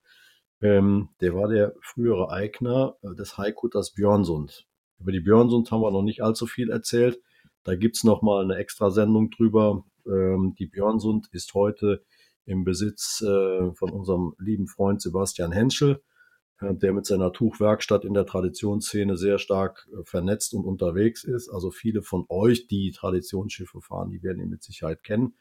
[0.62, 4.68] ähm, der war der frühere Eigner äh, des Haikutters Björnsund.
[5.00, 7.20] Über die Björnsund haben wir noch nicht allzu viel erzählt.
[7.64, 9.84] Da gibt's noch mal eine extra Sendung drüber.
[10.06, 12.04] Ähm, die Björnsund ist heute
[12.46, 16.02] im Besitz äh, von unserem lieben Freund Sebastian Henschel,
[16.60, 21.50] äh, der mit seiner Tuchwerkstatt in der Traditionsszene sehr stark äh, vernetzt und unterwegs ist.
[21.50, 25.36] Also viele von euch, die Traditionsschiffe fahren, die werden ihn mit Sicherheit kennen.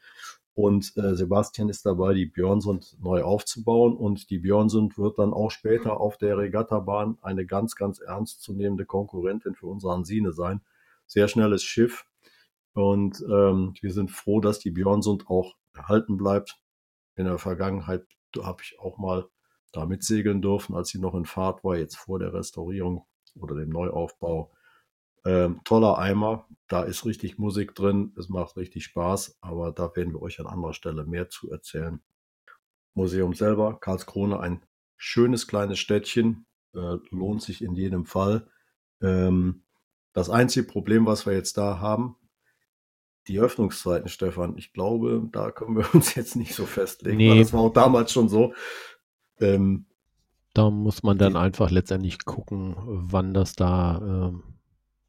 [0.55, 3.97] Und äh, Sebastian ist dabei, die Björnsund neu aufzubauen.
[3.97, 9.55] Und die Björnsund wird dann auch später auf der Regattabahn eine ganz, ganz ernstzunehmende Konkurrentin
[9.55, 10.61] für unsere Hansine sein.
[11.07, 12.05] Sehr schnelles Schiff.
[12.73, 16.59] Und ähm, wir sind froh, dass die Björnsund auch erhalten bleibt.
[17.15, 18.05] In der Vergangenheit
[18.41, 19.29] habe ich auch mal
[19.71, 23.05] damit segeln dürfen, als sie noch in Fahrt war, jetzt vor der Restaurierung
[23.35, 24.51] oder dem Neuaufbau.
[25.25, 30.13] Ähm, toller Eimer, da ist richtig Musik drin, es macht richtig Spaß, aber da werden
[30.13, 32.01] wir euch an anderer Stelle mehr zu erzählen.
[32.93, 34.63] Museum selber, Karlskrone, ein
[34.97, 38.47] schönes kleines Städtchen, äh, lohnt sich in jedem Fall.
[39.01, 39.63] Ähm,
[40.11, 42.17] das einzige Problem, was wir jetzt da haben,
[43.27, 44.57] die Öffnungszeiten, Stefan.
[44.57, 47.17] Ich glaube, da können wir uns jetzt nicht so festlegen.
[47.17, 47.39] Nee.
[47.39, 48.53] das war auch damals schon so.
[49.39, 49.85] Ähm,
[50.53, 54.43] da muss man dann einfach letztendlich gucken, wann das da ähm,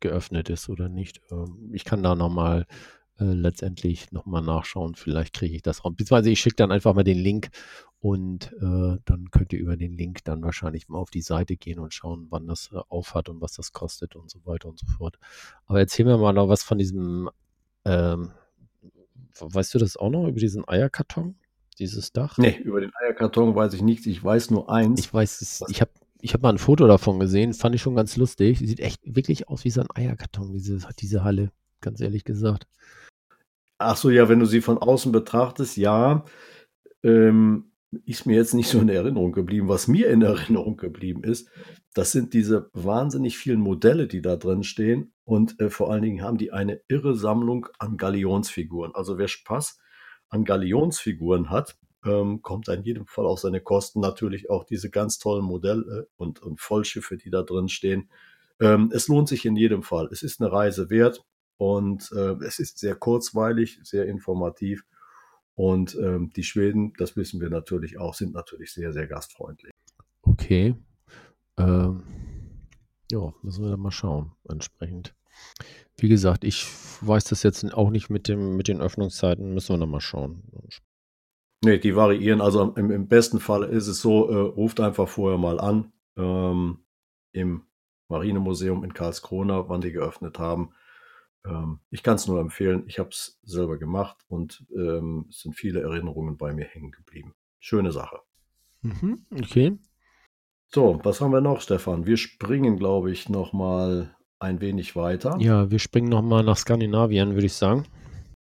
[0.01, 1.21] geöffnet ist oder nicht.
[1.31, 2.67] Ähm, ich kann da nochmal
[3.19, 4.95] äh, letztendlich nochmal nachschauen.
[4.95, 5.93] Vielleicht kriege ich das raus.
[5.97, 7.51] Beziehungsweise ich schicke dann einfach mal den Link
[8.01, 11.79] und äh, dann könnt ihr über den Link dann wahrscheinlich mal auf die Seite gehen
[11.79, 14.87] und schauen, wann das äh, aufhat und was das kostet und so weiter und so
[14.87, 15.19] fort.
[15.67, 17.31] Aber erzähl mir mal noch was von diesem,
[17.85, 18.31] ähm,
[19.39, 21.37] weißt du das auch noch, über diesen Eierkarton?
[21.79, 22.39] Dieses Dach?
[22.39, 24.07] Nee, über den Eierkarton weiß ich nichts.
[24.07, 25.01] Ich weiß nur eins.
[25.01, 25.91] Ich weiß es, ich habe
[26.25, 28.59] ich habe mal ein Foto davon gesehen, fand ich schon ganz lustig.
[28.59, 31.51] Sieht echt wirklich aus wie so ein Eierkarton, diese, diese Halle,
[31.83, 32.67] ganz ehrlich gesagt.
[33.77, 36.25] Ach so, ja, wenn du sie von außen betrachtest, ja.
[37.03, 37.73] Ähm,
[38.05, 39.69] ist mir jetzt nicht so in Erinnerung geblieben.
[39.69, 41.49] Was mir in Erinnerung geblieben ist,
[41.95, 45.13] das sind diese wahnsinnig vielen Modelle, die da drin stehen.
[45.25, 48.95] Und äh, vor allen Dingen haben die eine irre Sammlung an Galionsfiguren.
[48.95, 49.79] Also wer Spaß
[50.29, 54.01] an Galionsfiguren hat, ähm, kommt in jedem Fall auf seine Kosten.
[54.01, 58.11] Natürlich auch diese ganz tollen Modelle und, und Vollschiffe, die da drin stehen.
[58.61, 60.09] Ähm, es lohnt sich in jedem Fall.
[60.13, 61.25] Es ist eine Reise wert
[61.57, 64.85] und äh, es ist sehr kurzweilig, sehr informativ.
[65.55, 69.73] Und ähm, die Schweden, das wissen wir natürlich auch, sind natürlich sehr, sehr gastfreundlich.
[70.23, 70.75] Okay.
[71.57, 72.03] Ähm,
[73.11, 75.15] ja, müssen wir dann mal schauen, entsprechend.
[75.97, 76.67] Wie gesagt, ich
[77.01, 80.43] weiß das jetzt auch nicht mit, dem, mit den Öffnungszeiten, müssen wir dann mal schauen.
[81.65, 82.41] Nee, die variieren.
[82.41, 86.85] Also im, im besten Fall ist es so, äh, ruft einfach vorher mal an ähm,
[87.33, 87.63] im
[88.09, 90.75] Marinemuseum in Karlskrona, wann die geöffnet haben.
[91.47, 92.85] Ähm, ich kann es nur empfehlen.
[92.87, 97.35] Ich habe es selber gemacht und ähm, es sind viele Erinnerungen bei mir hängen geblieben.
[97.61, 98.19] Schöne Sache.
[98.83, 99.79] Mhm, okay.
[100.67, 102.07] So, was haben wir noch, Stefan?
[102.07, 105.37] Wir springen, glaube ich, noch mal ein wenig weiter.
[105.39, 107.87] Ja, wir springen noch mal nach Skandinavien, würde ich sagen.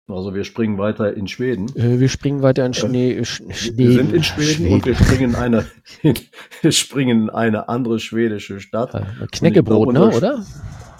[0.09, 1.69] Also wir springen weiter in Schweden.
[1.77, 3.13] Äh, wir springen weiter in Schnee.
[3.13, 3.43] Äh, Sch
[3.75, 5.67] wir sind in Schweden, Schweden, und wir springen in eine,
[6.63, 8.93] wir springen in eine andere schwedische Stadt.
[9.33, 10.47] Knäckebrot, ne, oder?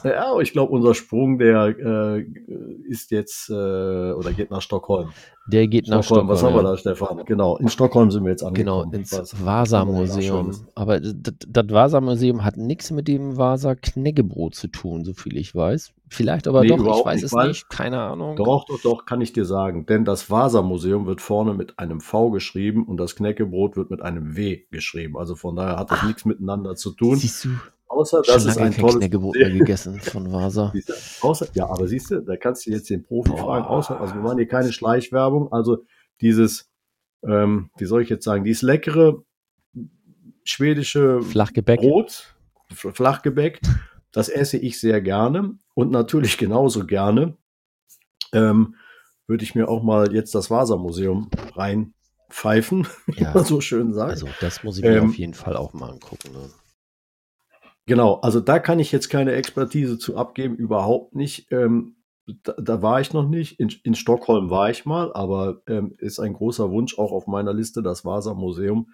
[0.05, 2.23] Ja, ich glaube, unser Sprung, der äh,
[2.89, 5.11] ist jetzt äh, oder geht nach Stockholm.
[5.47, 5.99] Der geht Stockholm.
[5.99, 6.29] nach Stockholm.
[6.29, 7.25] Was haben wir da, Stefan?
[7.25, 8.91] Genau, in Stockholm sind wir jetzt angekommen.
[8.91, 10.53] Genau, ins Vasa-Museum.
[10.75, 15.93] Aber das Vasa-Museum hat nichts mit dem Vasa-Knäckebrot zu tun, so viel ich weiß.
[16.11, 18.37] Vielleicht aber nee, doch, ich weiß es nicht, keine Ahnung.
[18.37, 19.87] Doch, doch, doch, kann ich dir sagen.
[19.87, 24.37] Denn das Vasa-Museum wird vorne mit einem V geschrieben und das Knäckebrot wird mit einem
[24.37, 25.19] W geschrieben.
[25.19, 27.17] Also von daher hat das nichts miteinander zu tun.
[27.17, 27.49] Siehst du?
[27.89, 30.73] Außer das ist ein tolles mehr gegessen von Vasa.
[31.23, 33.39] außer, ja, aber siehst du, da kannst du jetzt den Profi Boah.
[33.39, 33.65] fragen.
[33.65, 35.51] Außer, also wir machen hier keine Schleichwerbung.
[35.53, 35.85] Also
[36.21, 36.71] dieses,
[37.27, 39.23] ähm, wie soll ich jetzt sagen, dieses leckere
[40.45, 41.81] schwedische Flachgebäck.
[41.81, 42.35] Brot,
[42.71, 43.61] Flachgebäck,
[44.13, 47.37] das esse ich sehr gerne und natürlich genauso gerne
[48.33, 48.75] ähm,
[49.27, 54.13] würde ich mir auch mal jetzt das Vasa-Museum reinpfeifen, wie man so schön sagt.
[54.13, 56.33] Also das muss ich mir ähm, auf jeden Fall auch mal angucken.
[56.33, 56.51] Ne?
[57.89, 61.51] Genau, also da kann ich jetzt keine Expertise zu abgeben, überhaupt nicht.
[61.51, 61.97] Ähm,
[62.43, 63.59] da, da, war ich noch nicht.
[63.59, 67.55] In, in Stockholm war ich mal, aber ähm, ist ein großer Wunsch auch auf meiner
[67.55, 68.93] Liste, das Vasa-Museum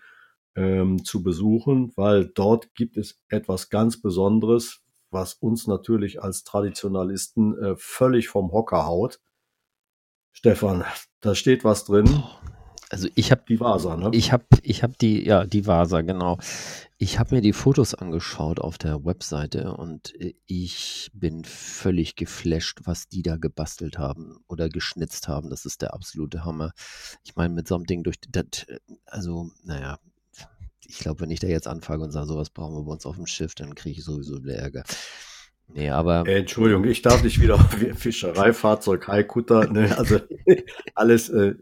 [0.54, 7.59] ähm, zu besuchen, weil dort gibt es etwas ganz Besonderes, was uns natürlich als Traditionalisten
[7.59, 9.18] äh, völlig vom Hocker haut.
[10.30, 10.85] Stefan,
[11.20, 12.22] da steht was drin.
[12.94, 14.09] Also ich habe Die Vasa, ne?
[14.12, 16.38] Ich habe ich hab die, ja, die Vasa, genau.
[16.96, 22.83] Ich habe mir die Fotos angeschaut auf der Webseite und äh, ich bin völlig geflasht,
[22.85, 25.50] was die da gebastelt haben oder geschnitzt haben.
[25.50, 26.70] Das ist der absolute Hammer.
[27.24, 28.64] Ich meine, mit so einem Ding durch, das,
[29.07, 29.98] also, naja,
[30.87, 33.16] ich glaube, wenn ich da jetzt anfange und sage, sowas brauchen wir bei uns auf
[33.16, 34.85] dem Schiff, dann kriege ich sowieso wieder Ärger.
[35.68, 40.20] Nee, aber Äh, Entschuldigung, ich darf nicht wieder auf Fischereifahrzeug, Haikutter, ne, also
[40.94, 41.55] alles, äh,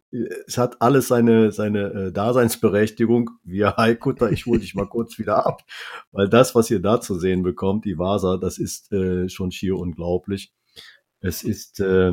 [0.47, 3.31] es hat alles seine, seine äh, Daseinsberechtigung.
[3.43, 5.63] Wir Haikutter, ich hole dich mal kurz wieder ab,
[6.11, 9.77] weil das, was ihr da zu sehen bekommt, die Vasa, das ist äh, schon schier
[9.77, 10.53] unglaublich.
[11.21, 12.13] Es ist, äh,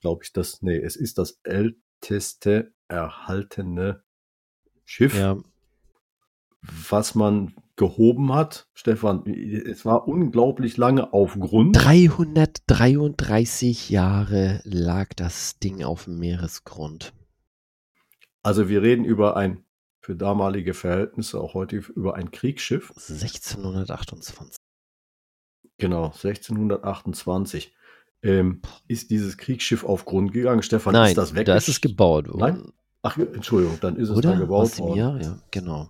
[0.00, 4.02] glaube ich, das, nee, es ist das älteste erhaltene
[4.84, 5.36] Schiff, ja,
[6.88, 8.68] was man gehoben hat.
[8.74, 11.74] Stefan, es war unglaublich lange auf Grund.
[11.76, 17.14] 333 Jahre lag das Ding auf dem Meeresgrund.
[18.42, 19.64] Also wir reden über ein,
[20.02, 22.90] für damalige Verhältnisse, auch heute über ein Kriegsschiff.
[22.90, 24.56] 1628.
[25.78, 27.74] Genau, 1628.
[28.22, 30.62] Ähm, ist dieses Kriegsschiff auf Grund gegangen?
[30.62, 31.46] Stefan, Nein, ist das weg?
[31.46, 32.40] da ist es gebaut worden.
[32.40, 32.62] Nein?
[33.00, 34.32] Ach, Entschuldigung, dann ist es Oder?
[34.32, 34.98] da gebaut worden.
[34.98, 35.18] Jahr?
[35.22, 35.88] Ja, genau.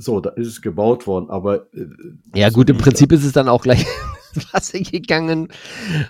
[0.00, 1.86] So, da ist es gebaut worden, aber äh,
[2.34, 3.84] Ja, gut, im Prinzip ist es dann auch gleich
[4.34, 5.48] ins Wasser gegangen,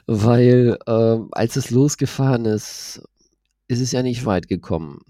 [0.06, 3.02] weil ähm, als es losgefahren ist,
[3.66, 5.00] ist es ja nicht weit gekommen.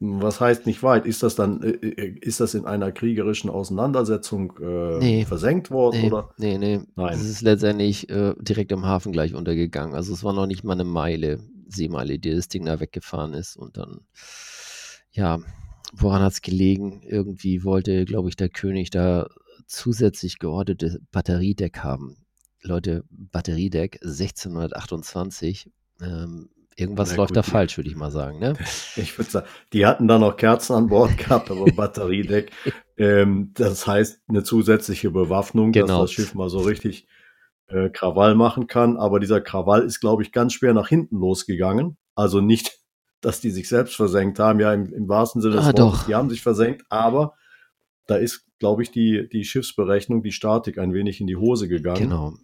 [0.00, 1.06] Was heißt nicht weit?
[1.06, 5.24] Ist das dann, äh, äh, ist das in einer kriegerischen Auseinandersetzung äh, Nee.
[5.24, 6.30] versenkt worden Nee, oder?
[6.36, 6.80] nee, nee.
[6.96, 7.14] Nein.
[7.14, 9.94] Es ist letztendlich äh, direkt im Hafen gleich untergegangen.
[9.94, 13.56] Also es war noch nicht mal eine Meile, Seemeile, die das Ding da weggefahren ist.
[13.56, 14.00] Und dann,
[15.12, 15.38] ja,
[15.96, 17.02] woran hat es gelegen?
[17.02, 19.28] Irgendwie wollte, glaube ich, der König da
[19.66, 22.16] zusätzlich geordnete Batteriedeck haben.
[22.62, 25.70] Leute, Batteriedeck 1628.
[26.00, 28.38] Ähm, irgendwas Na läuft gut, da falsch, würde ich mal sagen.
[28.38, 28.54] Ne?
[28.96, 32.50] Ich würde sagen, die hatten da noch Kerzen an Bord gehabt, aber Batteriedeck.
[32.96, 35.86] ähm, das heißt eine zusätzliche Bewaffnung, Genau.
[35.86, 37.06] dass das Schiff mal so richtig
[37.68, 38.96] äh, Krawall machen kann.
[38.96, 41.96] Aber dieser Krawall ist, glaube ich, ganz schwer nach hinten losgegangen.
[42.14, 42.80] Also nicht,
[43.24, 46.06] dass die sich selbst versenkt haben, ja, im, im wahrsten Sinne des Ah, Wortes, doch.
[46.06, 47.34] die haben sich versenkt, aber
[48.06, 52.00] da ist, glaube ich, die, die Schiffsberechnung, die Statik ein wenig in die Hose gegangen.
[52.02, 52.34] Genau.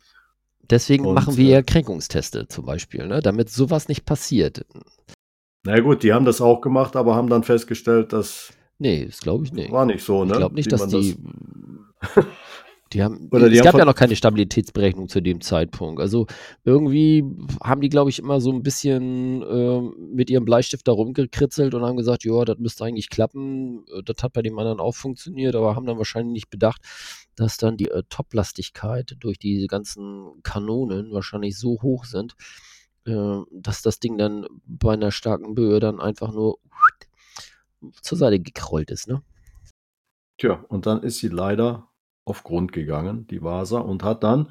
[0.71, 3.21] Deswegen Und, machen wir äh, ja Kränkungsteste zum Beispiel, ne?
[3.21, 4.65] damit sowas nicht passiert.
[5.65, 9.45] Na gut, die haben das auch gemacht, aber haben dann festgestellt, das Nee, das glaube
[9.45, 9.71] ich nicht.
[9.71, 10.33] war nicht so, ne?
[10.33, 11.17] Ich glaube nicht, Wie dass die.
[12.93, 16.01] Die haben, Oder die es haben gab ja noch keine Stabilitätsberechnung zu dem Zeitpunkt.
[16.01, 16.27] Also
[16.65, 17.25] irgendwie
[17.63, 21.83] haben die, glaube ich, immer so ein bisschen ähm, mit ihrem Bleistift da rumgekritzelt und
[21.83, 23.85] haben gesagt, ja, das müsste eigentlich klappen.
[23.95, 26.83] Äh, Das hat bei dem anderen auch funktioniert, aber haben dann wahrscheinlich nicht bedacht,
[27.37, 32.35] dass dann die äh, Toplastigkeit durch die ganzen Kanonen wahrscheinlich so hoch sind,
[33.07, 36.59] äh, dass das Ding dann bei einer starken Böe dann einfach nur
[38.03, 39.23] zur Seite gekrollt ist, ne?
[40.39, 41.90] Tja, und dann ist sie leider
[42.31, 44.51] auf Grund gegangen, die Vasa, und hat dann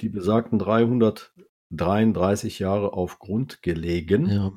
[0.00, 4.26] die besagten 333 Jahre auf Grund gelegen.
[4.26, 4.52] Ja.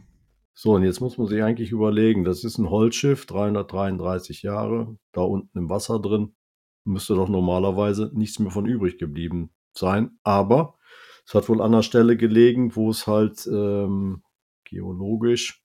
[0.53, 5.21] So, und jetzt muss man sich eigentlich überlegen, das ist ein Holzschiff, 333 Jahre, da
[5.21, 6.35] unten im Wasser drin,
[6.83, 10.19] müsste doch normalerweise nichts mehr von übrig geblieben sein.
[10.23, 10.77] Aber
[11.25, 14.23] es hat wohl an der Stelle gelegen, wo es halt ähm,
[14.65, 15.63] geologisch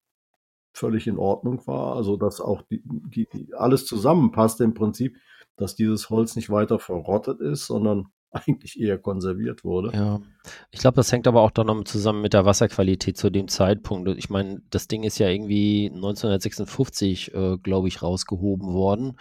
[0.74, 1.96] völlig in Ordnung war.
[1.96, 5.16] Also, dass auch die, die, die alles zusammenpasst im Prinzip,
[5.56, 9.96] dass dieses Holz nicht weiter verrottet ist, sondern eigentlich eher konserviert wurde.
[9.96, 10.20] Ja,
[10.70, 14.08] ich glaube, das hängt aber auch dann noch zusammen mit der Wasserqualität zu dem Zeitpunkt.
[14.18, 19.16] Ich meine, das Ding ist ja irgendwie 1956, äh, glaube ich, rausgehoben worden.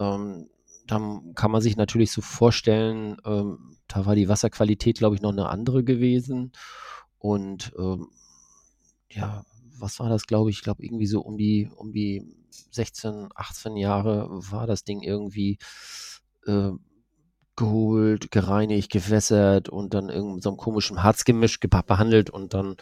[0.00, 0.48] Ähm,
[0.86, 5.30] dann kann man sich natürlich so vorstellen, ähm, da war die Wasserqualität, glaube ich, noch
[5.30, 6.52] eine andere gewesen.
[7.18, 8.08] Und ähm,
[9.10, 9.44] ja,
[9.78, 10.56] was war das, glaube ich?
[10.56, 15.58] Ich glaube, irgendwie so um die, um die 16, 18 Jahre war das Ding irgendwie
[16.46, 16.72] äh,
[17.60, 22.76] geholt, gereinigt, gewässert und dann in so einem komischen Harzgemisch behandelt und dann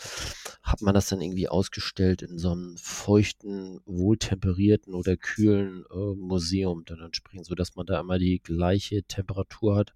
[0.63, 6.85] hat man das dann irgendwie ausgestellt in so einem feuchten, wohltemperierten oder kühlen äh, Museum
[6.85, 9.95] dann entsprechend, sodass man da immer die gleiche Temperatur hat,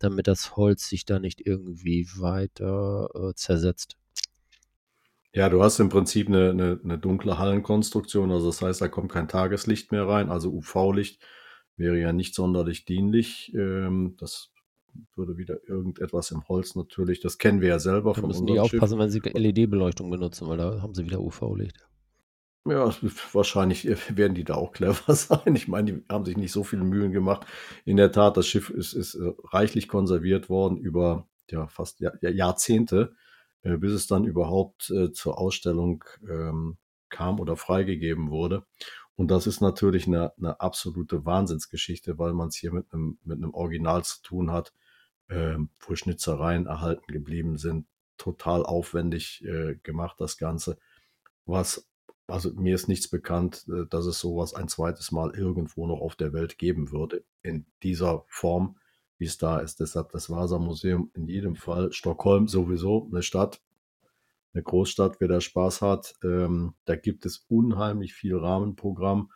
[0.00, 3.96] damit das Holz sich da nicht irgendwie weiter äh, zersetzt.
[5.34, 9.10] Ja, du hast im Prinzip eine, eine, eine dunkle Hallenkonstruktion, also das heißt, da kommt
[9.10, 11.20] kein Tageslicht mehr rein, also UV-Licht
[11.76, 13.52] wäre ja nicht sonderlich dienlich.
[13.52, 14.52] Ähm, das
[15.16, 18.52] würde wieder irgendetwas im Holz natürlich, das kennen wir ja selber Da von müssen die
[18.52, 18.80] unserem Schiff.
[18.80, 21.84] aufpassen, wenn sie LED-Beleuchtung benutzen, weil da haben sie wieder UV-Licht.
[22.66, 22.94] Ja,
[23.32, 23.84] wahrscheinlich
[24.16, 25.56] werden die da auch clever sein.
[25.56, 27.44] Ich meine, die haben sich nicht so viele Mühen gemacht.
[27.84, 32.14] In der Tat, das Schiff ist, ist äh, reichlich konserviert worden über ja, fast Jahr,
[32.22, 33.16] Jahrzehnte,
[33.64, 36.76] bis es dann überhaupt äh, zur Ausstellung ähm,
[37.08, 38.64] kam oder freigegeben wurde.
[39.16, 43.38] Und das ist natürlich eine, eine absolute Wahnsinnsgeschichte, weil man es hier mit einem, mit
[43.38, 44.72] einem Original zu tun hat,
[45.28, 47.86] äh, wo Schnitzereien erhalten geblieben sind.
[48.16, 50.78] Total aufwendig äh, gemacht, das Ganze.
[51.46, 51.88] Was,
[52.26, 56.16] also mir ist nichts bekannt, äh, dass es sowas ein zweites Mal irgendwo noch auf
[56.16, 57.24] der Welt geben würde.
[57.42, 58.76] In dieser Form,
[59.18, 59.80] wie es da ist.
[59.80, 61.92] Deshalb das Vasa-Museum in jedem Fall.
[61.92, 63.62] Stockholm sowieso eine Stadt,
[64.52, 66.14] eine Großstadt, wer da Spaß hat.
[66.22, 69.30] Ähm, da gibt es unheimlich viel Rahmenprogramm.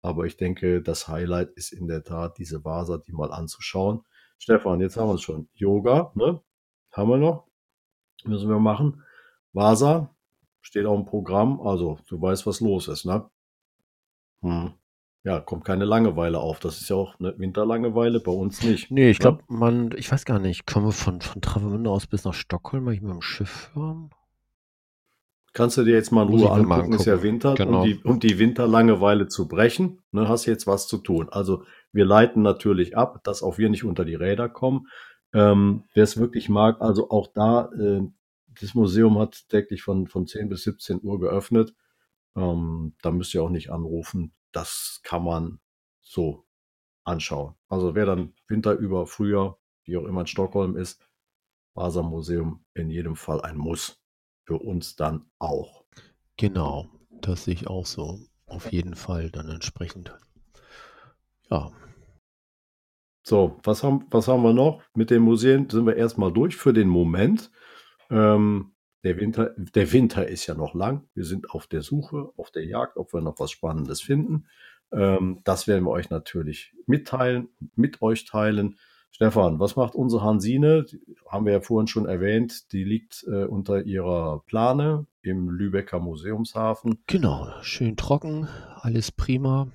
[0.00, 4.02] Aber ich denke, das Highlight ist in der Tat, diese Vasa, die mal anzuschauen.
[4.38, 5.48] Stefan, jetzt haben wir es schon.
[5.54, 6.40] Yoga, ne?
[6.92, 7.48] Haben wir noch.
[8.24, 9.02] Müssen wir machen.
[9.52, 10.14] Vasa,
[10.60, 11.60] steht auch im Programm.
[11.60, 13.28] Also, du weißt, was los ist, ne?
[14.42, 14.74] Hm.
[15.24, 16.60] Ja, kommt keine Langeweile auf.
[16.60, 18.90] Das ist ja auch eine Winterlangeweile, bei uns nicht.
[18.90, 19.22] Nee, ich ne?
[19.22, 22.84] glaube, man, ich weiß gar nicht, können wir von, von Travemünde aus bis nach Stockholm
[22.84, 24.10] mal mit dem Schiff fahren?
[25.52, 27.28] Kannst du dir jetzt mal in Ruhe mal angucken, ist ja angucken.
[27.28, 27.80] Winter, Genau.
[27.80, 31.28] um, die, um die Winterlangeweile zu brechen, ne, hast jetzt was zu tun.
[31.30, 34.86] Also wir leiten natürlich ab, dass auch wir nicht unter die Räder kommen.
[35.32, 38.02] Ähm, Wer es wirklich mag, also auch da, äh,
[38.60, 41.74] das Museum hat täglich von, von 10 bis 17 Uhr geöffnet.
[42.36, 44.32] Ähm, da müsst ihr auch nicht anrufen.
[44.58, 45.60] Das kann man
[46.00, 46.44] so
[47.04, 47.54] anschauen.
[47.68, 51.00] Also wer dann Winter über, Frühjahr, wie auch immer in Stockholm ist,
[51.74, 54.02] Vasa-Museum in jedem Fall ein Muss.
[54.46, 55.84] Für uns dann auch.
[56.36, 56.88] Genau,
[57.20, 58.18] das sehe ich auch so.
[58.46, 60.18] Auf jeden Fall dann entsprechend.
[61.50, 61.70] Ja,
[63.22, 64.82] So, was haben, was haben wir noch?
[64.92, 67.52] Mit den Museen sind wir erstmal durch für den Moment.
[68.10, 68.74] Ähm,
[69.04, 71.08] der, Winter, der Winter ist ja noch lang.
[71.14, 74.46] Wir sind auf der Suche, auf der Jagd, ob wir noch was Spannendes finden.
[74.92, 78.76] Ähm, das werden wir euch natürlich mitteilen, mit euch teilen.
[79.10, 80.84] Stefan, was macht unsere Hansine?
[80.84, 82.72] Die haben wir ja vorhin schon erwähnt.
[82.72, 87.02] Die liegt äh, unter ihrer Plane im Lübecker Museumshafen.
[87.06, 88.48] genau, schön trocken,
[88.80, 89.68] alles prima.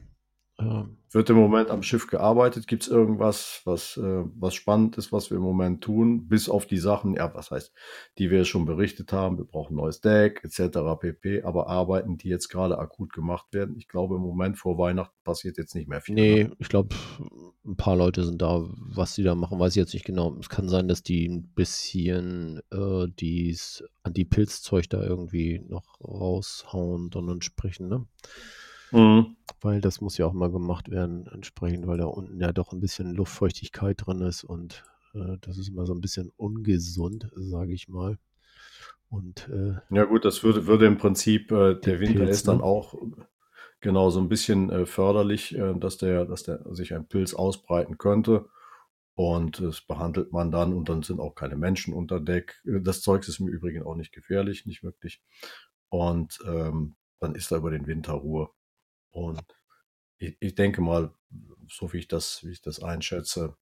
[0.59, 2.65] Ähm, Wird im Moment am Schiff gearbeitet?
[2.65, 6.27] Gibt es irgendwas, was, äh, was spannend ist, was wir im Moment tun?
[6.27, 7.71] Bis auf die Sachen, ja, was heißt,
[8.17, 10.79] die wir schon berichtet haben, wir brauchen ein neues Deck, etc.
[10.99, 11.43] pp.
[11.43, 15.57] Aber Arbeiten, die jetzt gerade akut gemacht werden, ich glaube, im Moment vor Weihnachten passiert
[15.59, 16.15] jetzt nicht mehr viel.
[16.15, 16.55] Nee, ne?
[16.57, 16.95] ich glaube,
[17.63, 18.63] ein paar Leute sind da.
[18.77, 20.35] Was die da machen, weiß ich jetzt nicht genau.
[20.39, 27.29] Es kann sein, dass die ein bisschen äh, dies Antipilzzeug da irgendwie noch raushauen, dann
[27.29, 28.05] entsprechend, ne?
[28.93, 29.35] Mhm.
[29.61, 32.79] Weil das muss ja auch mal gemacht werden, entsprechend, weil da unten ja doch ein
[32.79, 34.83] bisschen Luftfeuchtigkeit drin ist und
[35.13, 38.17] äh, das ist immer so ein bisschen ungesund, sage ich mal.
[39.09, 42.57] Und äh, Ja gut, das würde, würde im Prinzip, äh, der Winter Pilz, ist dann
[42.57, 42.63] ne?
[42.63, 42.95] auch
[43.81, 47.97] genau so ein bisschen äh, förderlich, äh, dass der, dass der sich ein Pilz ausbreiten
[47.97, 48.49] könnte.
[49.15, 52.61] Und das behandelt man dann und dann sind auch keine Menschen unter Deck.
[52.65, 55.21] Äh, Das Zeug ist im Übrigen auch nicht gefährlich, nicht wirklich.
[55.89, 58.49] Und ähm, dann ist da über den Winter Ruhe.
[59.13, 59.41] Und
[60.17, 61.13] ich, ich denke mal,
[61.69, 63.55] so wie ich das, wie ich das einschätze,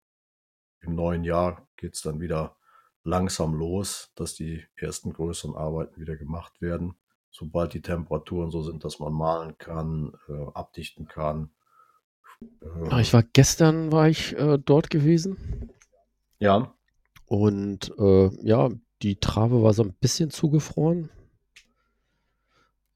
[0.80, 2.56] im neuen Jahr geht's dann wieder
[3.04, 6.94] langsam los, dass die ersten größeren Arbeiten wieder gemacht werden.
[7.30, 11.50] Sobald die Temperaturen so sind, dass man malen kann, äh, abdichten kann.
[12.62, 15.70] Äh, ich war gestern war ich äh, dort gewesen
[16.40, 16.74] ja,
[17.26, 18.70] und äh, ja,
[19.02, 21.10] die Trave war so ein bisschen zugefroren.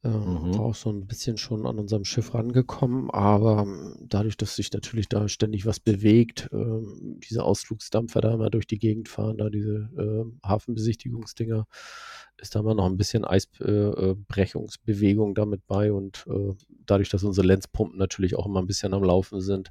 [0.04, 0.58] Äh, Mhm.
[0.58, 4.70] War auch so ein bisschen schon an unserem Schiff rangekommen, aber ähm, dadurch, dass sich
[4.72, 9.48] natürlich da ständig was bewegt, ähm, diese Ausflugsdampfer da immer durch die Gegend fahren, da
[9.50, 11.66] diese äh, Hafenbesichtigungsdinger,
[12.38, 16.54] ist da immer noch ein bisschen Eisbrechungsbewegung damit bei und äh,
[16.86, 19.70] dadurch, dass unsere Lenzpumpen natürlich auch immer ein bisschen am Laufen sind,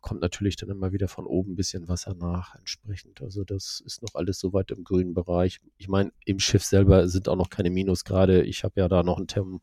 [0.00, 3.22] kommt natürlich dann immer wieder von oben ein bisschen Wasser nach entsprechend.
[3.22, 5.60] Also das ist noch alles soweit im grünen Bereich.
[5.78, 8.42] Ich meine, im Schiff selber sind auch noch keine Minusgrade.
[8.42, 9.60] Ich habe ja da noch einen Therm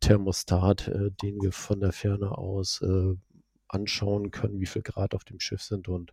[0.00, 3.14] Thermostat, äh, den wir von der Ferne aus äh,
[3.68, 5.88] anschauen können, wie viel Grad auf dem Schiff sind.
[5.88, 6.12] Und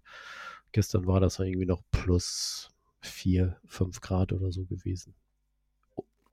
[0.71, 2.69] gestern war das irgendwie noch plus
[3.01, 5.15] vier, fünf Grad oder so gewesen.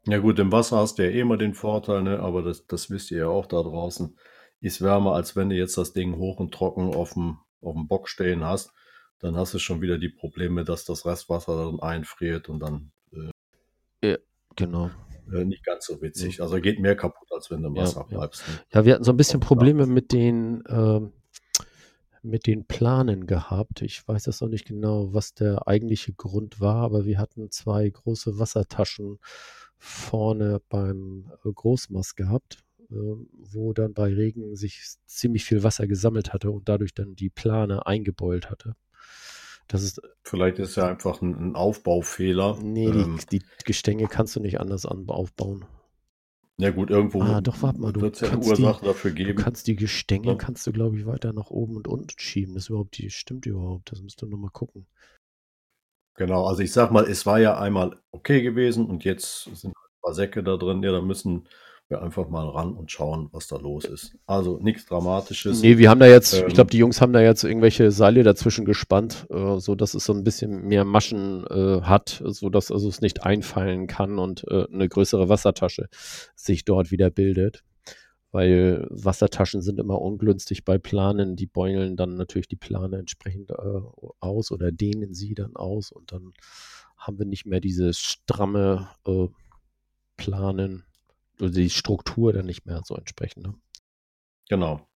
[0.07, 2.21] Ja gut, im Wasser hast du ja eh immer den Vorteil, ne?
[2.21, 4.17] aber das, das wisst ihr ja auch da draußen,
[4.61, 7.89] ist wärmer, als wenn du jetzt das Ding hoch und trocken auf dem, auf dem
[7.89, 8.73] Bock stehen hast.
[9.19, 12.93] Dann hast du schon wieder die Probleme, dass das Restwasser dann einfriert und dann
[14.57, 14.91] Genau.
[15.33, 16.41] äh, nicht ganz so witzig.
[16.41, 18.17] Also geht mehr kaputt, als wenn du im Ja, Wasser ja.
[18.17, 18.49] bleibst.
[18.49, 18.55] Ne?
[18.73, 21.13] Ja, wir hatten so ein bisschen Probleme mit den, ähm,
[22.23, 23.83] mit den Planen gehabt.
[23.83, 27.89] Ich weiß das noch nicht genau, was der eigentliche Grund war, aber wir hatten zwei
[27.89, 29.19] große Wassertaschen
[29.79, 32.59] vorne beim äh, Großmast gehabt.
[32.91, 32.95] äh,
[33.53, 37.85] wo dann bei Regen sich ziemlich viel Wasser gesammelt hatte und dadurch dann die Plane
[37.87, 38.77] eingebeult hatte.
[39.67, 42.57] Das ist, Vielleicht ist ja einfach ein, ein Aufbaufehler.
[42.63, 45.65] nee, Ähm, die, die Gestänge kannst du nicht anders an, aufbauen.
[46.59, 48.85] ja gut, irgendwo Ah, doch, warte mal, du wird es ja eine kannst die- Ursache
[48.85, 49.39] dafür Du geben.
[49.43, 50.35] kannst die Gestänge, Ja.
[50.37, 52.55] kannst du, glaube ich, weiter nach oben und unten schieben.
[52.55, 53.91] Das ist überhaupt, die stimmt überhaupt.
[53.91, 54.87] Das musst du nochmal gucken.
[56.17, 60.03] Genau, also ich sag mal, es war ja einmal okay gewesen und jetzt sind ein
[60.03, 60.83] paar Säcke da drin.
[60.83, 61.47] Ja, da müssen
[61.89, 64.17] wir einfach mal ran und schauen, was da los ist.
[64.27, 65.63] Also nichts Dramatisches.
[65.63, 68.25] Nee, wir haben da jetzt, Ähm, ich glaube, die Jungs haben da jetzt irgendwelche Seile
[68.25, 72.73] dazwischen gespannt, äh, so dass es so ein bisschen mehr Maschen äh, hat, so dass
[72.73, 75.89] also es nicht einfallen kann und äh, eine größere Wassertasche
[76.35, 77.63] sich dort wieder bildet.
[78.37, 83.81] Weil Wassertaschen sind immer ungünstig bei Planen, die beulen dann natürlich die Plane entsprechend äh,
[84.21, 86.35] aus oder dehnen sie dann aus und dann
[86.99, 89.29] haben wir nicht mehr diese stramme äh,
[90.19, 90.85] Planen,
[91.41, 93.47] oder die Struktur dann nicht mehr so entsprechend.
[93.47, 93.55] Ne?
[94.51, 94.87] Genau.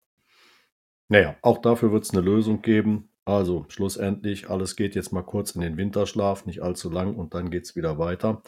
[1.09, 3.09] Naja, auch dafür wird es eine Lösung geben.
[3.25, 7.49] Also schlussendlich, alles geht jetzt mal kurz in den Winterschlaf, nicht allzu lang und dann
[7.49, 8.43] geht es wieder weiter.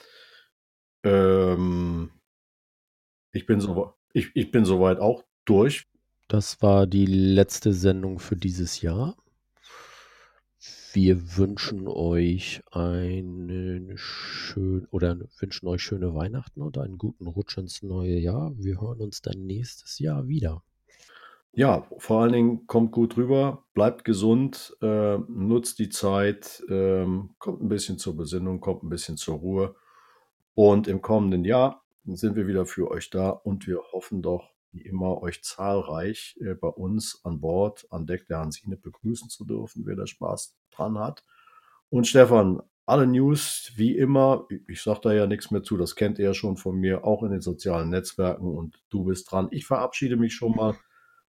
[1.02, 2.10] Ähm,
[3.32, 5.84] ich, bin so, ich, ich bin soweit auch durch.
[6.28, 9.16] Das war die letzte Sendung für dieses Jahr.
[10.92, 17.82] Wir wünschen euch einen schön oder wünschen euch schöne Weihnachten und einen guten Rutsch ins
[17.82, 18.52] neue Jahr.
[18.56, 20.62] Wir hören uns dann nächstes Jahr wieder.
[21.54, 27.62] Ja, vor allen Dingen kommt gut rüber, bleibt gesund, äh, nutzt die Zeit, ähm, kommt
[27.62, 29.74] ein bisschen zur Besinnung, kommt ein bisschen zur Ruhe.
[30.54, 34.82] Und im kommenden Jahr sind wir wieder für euch da und wir hoffen doch, wie
[34.82, 39.84] immer, euch zahlreich äh, bei uns an Bord, an Deck der Hansine begrüßen zu dürfen,
[39.86, 41.24] wer da Spaß dran hat.
[41.90, 45.94] Und Stefan, alle News, wie immer, ich, ich sage da ja nichts mehr zu, das
[45.94, 49.48] kennt ihr ja schon von mir, auch in den sozialen Netzwerken und du bist dran.
[49.50, 50.74] Ich verabschiede mich schon mal.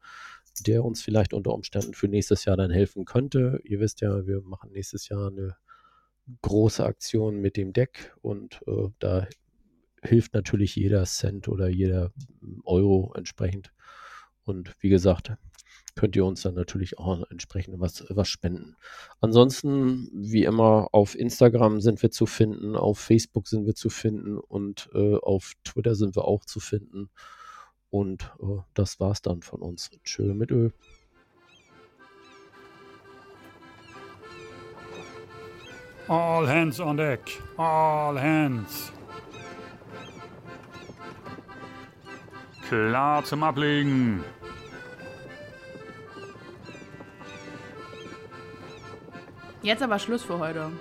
[0.67, 3.61] der uns vielleicht unter Umständen für nächstes Jahr dann helfen könnte.
[3.65, 5.57] Ihr wisst ja, wir machen nächstes Jahr eine
[6.43, 9.27] große Aktion mit dem Deck und äh, da
[10.03, 12.13] hilft natürlich jeder Cent oder jeder
[12.65, 13.73] Euro entsprechend.
[14.45, 15.33] Und wie gesagt,
[15.95, 18.77] könnt ihr uns dann natürlich auch entsprechend was, was spenden.
[19.21, 24.39] Ansonsten, wie immer, auf Instagram sind wir zu finden, auf Facebook sind wir zu finden
[24.39, 27.11] und äh, auf Twitter sind wir auch zu finden.
[27.91, 29.91] Und äh, das war's dann von uns.
[30.05, 30.71] Tschö mit Ö.
[36.09, 37.21] All hands on deck.
[37.57, 38.93] All hands.
[42.69, 44.25] Klar zum Ablegen.
[49.63, 50.73] Jetzt aber Schluss für heute.